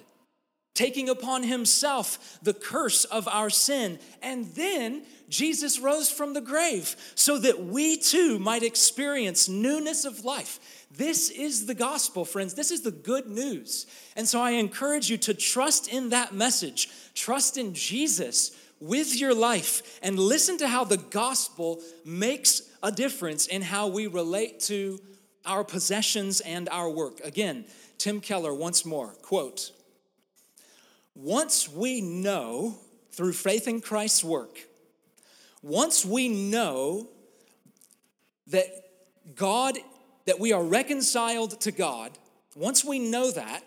taking 0.74 1.08
upon 1.08 1.44
himself 1.44 2.40
the 2.42 2.52
curse 2.52 3.04
of 3.04 3.28
our 3.28 3.48
sin. 3.48 4.00
And 4.22 4.46
then 4.56 5.04
Jesus 5.28 5.78
rose 5.78 6.10
from 6.10 6.34
the 6.34 6.40
grave 6.40 6.96
so 7.14 7.38
that 7.38 7.62
we 7.62 7.96
too 7.96 8.40
might 8.40 8.64
experience 8.64 9.48
newness 9.48 10.04
of 10.04 10.24
life. 10.24 10.58
This 10.96 11.28
is 11.28 11.66
the 11.66 11.74
gospel, 11.74 12.24
friends. 12.24 12.54
This 12.54 12.70
is 12.70 12.80
the 12.80 12.90
good 12.90 13.28
news. 13.28 13.86
And 14.16 14.26
so 14.26 14.40
I 14.40 14.52
encourage 14.52 15.10
you 15.10 15.18
to 15.18 15.34
trust 15.34 15.88
in 15.92 16.08
that 16.08 16.32
message, 16.32 16.88
trust 17.14 17.58
in 17.58 17.74
Jesus 17.74 18.52
with 18.80 19.18
your 19.20 19.34
life, 19.34 19.98
and 20.02 20.18
listen 20.18 20.56
to 20.58 20.68
how 20.68 20.84
the 20.84 20.96
gospel 20.96 21.82
makes 22.04 22.62
a 22.82 22.90
difference 22.90 23.46
in 23.46 23.60
how 23.60 23.88
we 23.88 24.06
relate 24.06 24.60
to 24.60 24.98
our 25.44 25.64
possessions 25.64 26.40
and 26.40 26.66
our 26.70 26.88
work. 26.88 27.20
Again, 27.22 27.66
Tim 27.98 28.20
Keller 28.20 28.54
once 28.54 28.86
more 28.86 29.14
quote, 29.22 29.72
once 31.14 31.68
we 31.68 32.00
know 32.00 32.78
through 33.12 33.32
faith 33.34 33.68
in 33.68 33.82
Christ's 33.82 34.24
work, 34.24 34.58
once 35.62 36.06
we 36.06 36.28
know 36.28 37.08
that 38.46 38.66
God, 39.34 39.78
that 40.26 40.38
we 40.38 40.52
are 40.52 40.62
reconciled 40.62 41.60
to 41.62 41.72
God, 41.72 42.12
once 42.54 42.84
we 42.84 42.98
know 42.98 43.30
that, 43.30 43.64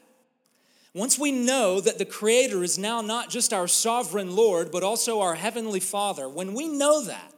once 0.94 1.18
we 1.18 1.32
know 1.32 1.80
that 1.80 1.98
the 1.98 2.06
Creator 2.06 2.64
is 2.64 2.78
now 2.78 3.02
not 3.02 3.30
just 3.30 3.54
our 3.54 3.68
sovereign 3.68 4.36
Lord, 4.36 4.72
but 4.72 4.84
also 4.84 5.22
our 5.22 5.36
Heavenly 5.36 5.80
Father, 5.80 6.28
when 6.28 6.54
we 6.54 6.68
know 6.68 7.04
that, 7.04 7.34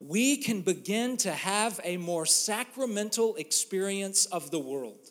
we 0.00 0.36
can 0.36 0.62
begin 0.62 1.16
to 1.18 1.32
have 1.32 1.80
a 1.84 1.96
more 1.96 2.26
sacramental 2.26 3.36
experience 3.36 4.26
of 4.26 4.50
the 4.50 4.58
world. 4.58 5.10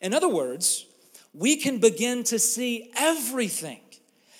In 0.00 0.14
other 0.14 0.28
words, 0.28 0.86
we 1.32 1.56
can 1.56 1.78
begin 1.78 2.24
to 2.24 2.38
see 2.38 2.90
everything 2.96 3.80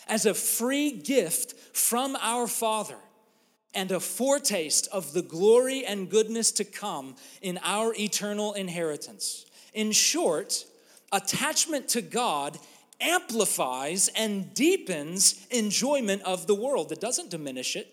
as 0.07 0.27
a 0.27 0.35
free 0.35 0.93
gift 0.93 1.55
from 1.77 2.17
our 2.21 2.47
Father 2.47 2.99
and 3.75 3.91
a 3.91 4.01
foretaste 4.01 4.89
of 4.93 5.13
the 5.13 5.23
glory 5.23 5.85
and 5.85 6.11
goodness 6.11 6.53
to 6.53 6.65
come 6.65 7.17
in 7.41 7.59
our 7.63 7.95
eternal 7.99 8.53
inheritance. 8.53 9.47
In 9.73 9.93
short, 9.93 10.65
attachment 11.11 11.89
to 11.89 12.03
God 12.03 12.59
amplifies 13.01 14.09
and 14.17 14.53
deepens 14.55 15.47
enjoyment 15.51 16.23
of 16.23 16.47
the 16.47 16.55
world. 16.55 16.93
It 16.93 17.01
doesn't 17.01 17.31
diminish 17.31 17.77
it. 17.77 17.89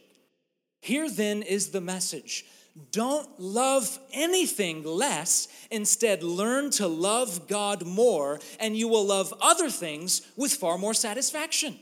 Here 0.82 1.10
then 1.10 1.42
is 1.42 1.70
the 1.70 1.82
message 1.82 2.46
don't 2.92 3.28
love 3.40 4.00
anything 4.14 4.84
less. 4.84 5.48
Instead, 5.70 6.24
learn 6.24 6.70
to 6.72 6.88
love 6.88 7.48
God 7.48 7.86
more, 7.86 8.40
and 8.60 8.78
you 8.78 8.88
will 8.88 9.06
love 9.06 9.34
other 9.42 9.70
things 9.70 10.22
with 10.38 10.54
far 10.54 10.78
more 10.78 10.94
satisfaction. 10.94 11.78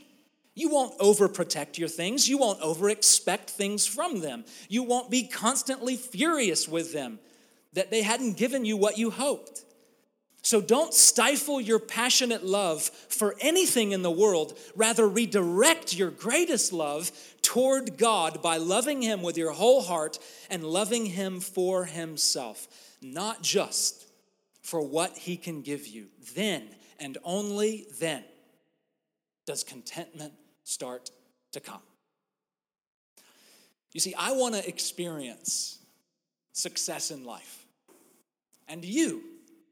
You 0.58 0.70
won't 0.70 0.98
overprotect 0.98 1.78
your 1.78 1.88
things. 1.88 2.28
You 2.28 2.36
won't 2.36 2.60
overexpect 2.60 3.48
things 3.48 3.86
from 3.86 4.22
them. 4.22 4.44
You 4.68 4.82
won't 4.82 5.08
be 5.08 5.22
constantly 5.22 5.94
furious 5.94 6.66
with 6.66 6.92
them 6.92 7.20
that 7.74 7.92
they 7.92 8.02
hadn't 8.02 8.36
given 8.36 8.64
you 8.64 8.76
what 8.76 8.98
you 8.98 9.12
hoped. 9.12 9.64
So 10.42 10.60
don't 10.60 10.92
stifle 10.92 11.60
your 11.60 11.78
passionate 11.78 12.44
love 12.44 12.82
for 12.82 13.36
anything 13.40 13.92
in 13.92 14.02
the 14.02 14.10
world. 14.10 14.58
Rather, 14.74 15.08
redirect 15.08 15.94
your 15.94 16.10
greatest 16.10 16.72
love 16.72 17.12
toward 17.40 17.96
God 17.96 18.42
by 18.42 18.56
loving 18.56 19.00
Him 19.00 19.22
with 19.22 19.38
your 19.38 19.52
whole 19.52 19.82
heart 19.82 20.18
and 20.50 20.64
loving 20.64 21.06
Him 21.06 21.38
for 21.38 21.84
Himself, 21.84 22.66
not 23.00 23.42
just 23.42 24.08
for 24.62 24.82
what 24.82 25.18
He 25.18 25.36
can 25.36 25.62
give 25.62 25.86
you. 25.86 26.06
Then 26.34 26.68
and 26.98 27.16
only 27.22 27.86
then 28.00 28.24
does 29.46 29.62
contentment 29.62 30.32
start 30.68 31.10
to 31.52 31.60
come. 31.60 31.80
You 33.94 34.00
see, 34.00 34.14
I 34.18 34.32
want 34.32 34.54
to 34.54 34.68
experience 34.68 35.78
success 36.52 37.10
in 37.10 37.24
life. 37.24 37.64
And 38.68 38.84
you, 38.84 39.22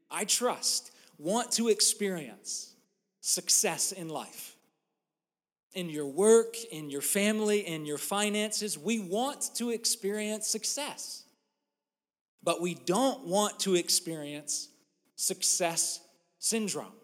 I 0.09 0.25
trust, 0.25 0.91
want 1.19 1.51
to 1.53 1.67
experience 1.67 2.73
success 3.21 3.91
in 3.91 4.09
life. 4.09 4.55
In 5.73 5.87
your 5.87 6.07
work, 6.07 6.55
in 6.71 6.89
your 6.89 7.01
family, 7.01 7.59
in 7.59 7.85
your 7.85 7.99
finances, 7.99 8.75
we 8.75 8.97
want 8.97 9.51
to 9.55 9.69
experience 9.69 10.47
success. 10.47 11.25
But 12.41 12.59
we 12.59 12.73
don't 12.73 13.27
want 13.27 13.59
to 13.61 13.75
experience 13.75 14.69
success 15.15 15.99
syndrome 16.39 16.96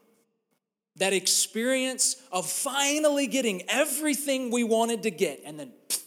that 0.98 1.14
experience 1.14 2.18
of 2.32 2.50
finally 2.50 3.28
getting 3.28 3.64
everything 3.68 4.52
we 4.52 4.64
wanted 4.64 5.04
to 5.04 5.12
get, 5.12 5.42
and 5.46 5.60
then 5.60 5.72
pff, 5.88 6.04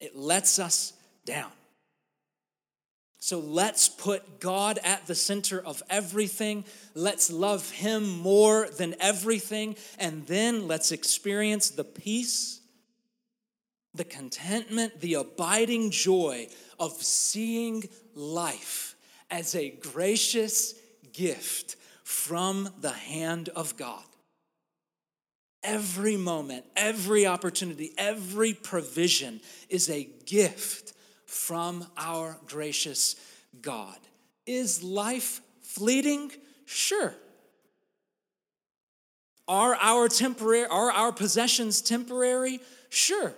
it 0.00 0.16
lets 0.16 0.58
us 0.58 0.92
down. 1.24 1.50
So 3.20 3.40
let's 3.40 3.88
put 3.88 4.40
God 4.40 4.78
at 4.84 5.06
the 5.06 5.14
center 5.14 5.60
of 5.60 5.82
everything. 5.90 6.64
Let's 6.94 7.30
love 7.30 7.68
Him 7.70 8.08
more 8.08 8.68
than 8.78 8.94
everything. 9.00 9.76
And 9.98 10.26
then 10.26 10.68
let's 10.68 10.92
experience 10.92 11.70
the 11.70 11.84
peace, 11.84 12.60
the 13.92 14.04
contentment, 14.04 15.00
the 15.00 15.14
abiding 15.14 15.90
joy 15.90 16.48
of 16.78 16.92
seeing 16.92 17.88
life 18.14 18.94
as 19.30 19.54
a 19.54 19.70
gracious 19.70 20.74
gift 21.12 21.76
from 22.08 22.70
the 22.80 22.90
hand 22.90 23.50
of 23.50 23.76
God. 23.76 24.02
Every 25.62 26.16
moment, 26.16 26.64
every 26.74 27.26
opportunity, 27.26 27.92
every 27.98 28.54
provision 28.54 29.42
is 29.68 29.90
a 29.90 30.08
gift 30.24 30.94
from 31.26 31.86
our 31.98 32.38
gracious 32.46 33.14
God. 33.60 33.98
Is 34.46 34.82
life 34.82 35.42
fleeting? 35.60 36.32
Sure. 36.64 37.12
Are 39.46 39.74
our 39.74 40.08
temporary 40.08 40.66
are 40.66 40.90
our 40.90 41.12
possessions 41.12 41.82
temporary? 41.82 42.60
Sure. 42.88 43.34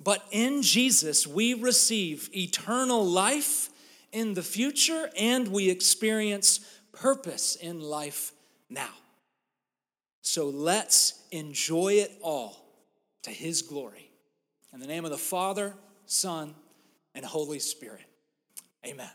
But 0.00 0.24
in 0.30 0.62
Jesus 0.62 1.26
we 1.26 1.52
receive 1.52 2.30
eternal 2.32 3.04
life 3.04 3.70
in 4.12 4.32
the 4.32 4.42
future 4.42 5.10
and 5.18 5.48
we 5.48 5.68
experience 5.68 6.60
purpose 6.96 7.56
in 7.56 7.80
life 7.80 8.32
now. 8.68 8.90
So 10.22 10.48
let's 10.48 11.22
enjoy 11.30 11.94
it 11.94 12.12
all 12.20 12.56
to 13.22 13.30
His 13.30 13.62
glory. 13.62 14.10
In 14.72 14.80
the 14.80 14.86
name 14.86 15.04
of 15.04 15.10
the 15.10 15.18
Father, 15.18 15.74
Son, 16.06 16.54
and 17.14 17.24
Holy 17.24 17.58
Spirit. 17.58 18.04
Amen. 18.84 19.08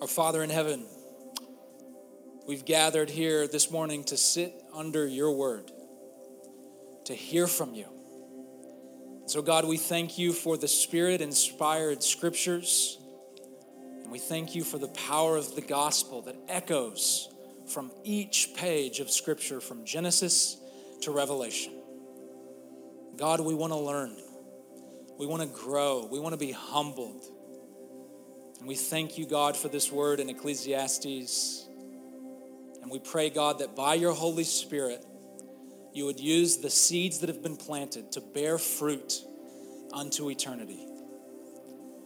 Our 0.00 0.08
Father 0.08 0.42
in 0.42 0.50
heaven, 0.50 0.84
we've 2.46 2.64
gathered 2.64 3.10
here 3.10 3.46
this 3.46 3.70
morning 3.70 4.04
to 4.04 4.16
sit 4.16 4.54
under 4.74 5.06
your 5.06 5.32
word, 5.32 5.70
to 7.06 7.14
hear 7.14 7.46
from 7.46 7.74
you. 7.74 7.86
So, 9.26 9.40
God, 9.40 9.66
we 9.66 9.78
thank 9.78 10.18
you 10.18 10.32
for 10.32 10.56
the 10.56 10.68
Spirit 10.68 11.20
inspired 11.20 12.02
scriptures. 12.02 12.98
And 14.02 14.12
we 14.12 14.18
thank 14.18 14.54
you 14.54 14.62
for 14.64 14.78
the 14.78 14.88
power 14.88 15.36
of 15.36 15.54
the 15.54 15.62
gospel 15.62 16.20
that 16.22 16.36
echoes 16.46 17.28
from 17.66 17.90
each 18.04 18.50
page 18.54 19.00
of 19.00 19.10
Scripture, 19.10 19.60
from 19.60 19.86
Genesis 19.86 20.58
to 21.02 21.10
Revelation. 21.10 21.72
God, 23.16 23.40
we 23.40 23.54
want 23.54 23.72
to 23.72 23.78
learn. 23.78 24.14
We 25.18 25.26
want 25.26 25.42
to 25.42 25.48
grow. 25.48 26.06
We 26.10 26.20
want 26.20 26.34
to 26.34 26.38
be 26.38 26.52
humbled. 26.52 27.24
And 28.58 28.68
we 28.68 28.74
thank 28.74 29.16
you, 29.16 29.26
God, 29.26 29.56
for 29.56 29.68
this 29.68 29.90
word 29.90 30.20
in 30.20 30.28
Ecclesiastes. 30.28 31.63
And 32.84 32.92
we 32.92 32.98
pray, 32.98 33.30
God, 33.30 33.60
that 33.60 33.74
by 33.74 33.94
your 33.94 34.12
Holy 34.12 34.44
Spirit, 34.44 35.06
you 35.94 36.04
would 36.04 36.20
use 36.20 36.58
the 36.58 36.68
seeds 36.68 37.20
that 37.20 37.30
have 37.30 37.42
been 37.42 37.56
planted 37.56 38.12
to 38.12 38.20
bear 38.20 38.58
fruit 38.58 39.22
unto 39.90 40.28
eternity. 40.28 40.86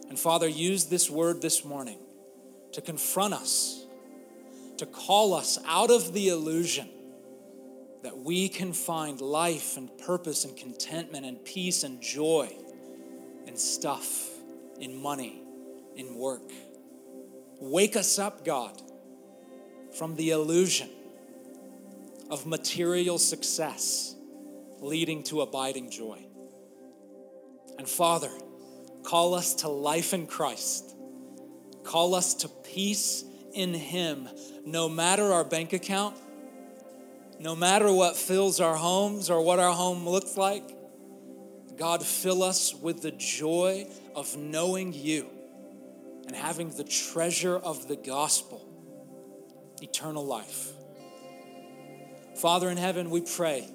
And 0.07 0.17
Father, 0.17 0.47
use 0.47 0.85
this 0.85 1.09
word 1.09 1.41
this 1.41 1.65
morning 1.65 1.99
to 2.71 2.79
confront 2.79 3.33
us, 3.33 3.85
to 4.77 4.85
call 4.85 5.33
us 5.33 5.59
out 5.65 5.91
of 5.91 6.13
the 6.13 6.29
illusion 6.29 6.87
that 8.03 8.17
we 8.17 8.47
can 8.47 8.71
find 8.71 9.19
life 9.19 9.75
and 9.75 9.89
purpose 9.97 10.45
and 10.45 10.55
contentment 10.55 11.25
and 11.25 11.43
peace 11.43 11.83
and 11.83 12.01
joy 12.01 12.49
in 13.45 13.57
stuff, 13.57 14.29
in 14.79 14.95
money, 14.95 15.43
in 15.97 16.15
work. 16.15 16.49
Wake 17.59 17.97
us 17.97 18.17
up, 18.17 18.45
God, 18.45 18.81
from 19.97 20.15
the 20.15 20.31
illusion 20.31 20.89
of 22.29 22.45
material 22.45 23.17
success 23.17 24.15
leading 24.79 25.23
to 25.23 25.41
abiding 25.41 25.89
joy. 25.89 26.25
And 27.77 27.87
Father, 27.87 28.31
call 29.03 29.33
us 29.33 29.55
to 29.55 29.69
life 29.69 30.13
in 30.13 30.27
Christ. 30.27 30.95
Call 31.83 32.13
us 32.13 32.33
to 32.35 32.49
peace 32.49 33.23
in 33.53 33.73
Him, 33.73 34.29
no 34.65 34.87
matter 34.87 35.33
our 35.33 35.43
bank 35.43 35.73
account, 35.73 36.15
no 37.39 37.55
matter 37.55 37.91
what 37.91 38.15
fills 38.15 38.59
our 38.59 38.75
homes 38.75 39.29
or 39.29 39.41
what 39.41 39.59
our 39.59 39.73
home 39.73 40.07
looks 40.07 40.37
like. 40.37 40.63
God, 41.77 42.05
fill 42.05 42.43
us 42.43 42.75
with 42.75 43.01
the 43.01 43.11
joy 43.11 43.87
of 44.13 44.37
knowing 44.37 44.91
you 44.93 45.29
and 46.27 46.35
having 46.35 46.69
the 46.69 46.83
treasure 46.83 47.57
of 47.57 47.87
the 47.87 47.95
gospel, 47.95 48.68
eternal 49.81 50.25
life. 50.25 50.71
Father 52.35 52.69
in 52.69 52.77
heaven, 52.77 53.09
we 53.09 53.21
pray. 53.21 53.67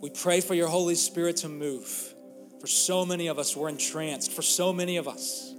We 0.00 0.10
pray 0.10 0.40
for 0.40 0.54
your 0.54 0.68
Holy 0.68 0.94
Spirit 0.94 1.38
to 1.38 1.48
move. 1.48 2.14
For 2.60 2.66
so 2.66 3.04
many 3.04 3.26
of 3.26 3.38
us, 3.38 3.54
we're 3.54 3.68
entranced. 3.68 4.32
For 4.32 4.42
so 4.42 4.72
many 4.72 4.96
of 4.96 5.06
us, 5.06 5.54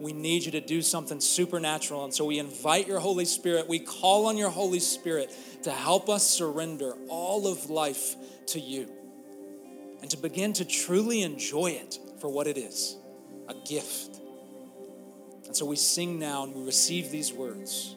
we 0.00 0.12
need 0.12 0.44
you 0.44 0.52
to 0.52 0.60
do 0.60 0.82
something 0.82 1.20
supernatural. 1.20 2.04
And 2.04 2.12
so 2.12 2.24
we 2.24 2.38
invite 2.38 2.88
your 2.88 2.98
Holy 3.00 3.24
Spirit, 3.24 3.68
we 3.68 3.78
call 3.78 4.26
on 4.26 4.36
your 4.36 4.50
Holy 4.50 4.80
Spirit 4.80 5.30
to 5.62 5.70
help 5.70 6.08
us 6.08 6.28
surrender 6.28 6.94
all 7.08 7.46
of 7.46 7.70
life 7.70 8.16
to 8.46 8.58
you 8.58 8.90
and 10.00 10.10
to 10.10 10.16
begin 10.16 10.52
to 10.54 10.64
truly 10.64 11.22
enjoy 11.22 11.72
it 11.72 11.98
for 12.20 12.28
what 12.28 12.46
it 12.46 12.56
is 12.56 12.96
a 13.48 13.54
gift. 13.66 14.20
And 15.46 15.56
so 15.56 15.66
we 15.66 15.76
sing 15.76 16.18
now 16.18 16.44
and 16.44 16.54
we 16.54 16.64
receive 16.64 17.10
these 17.10 17.32
words. 17.32 17.96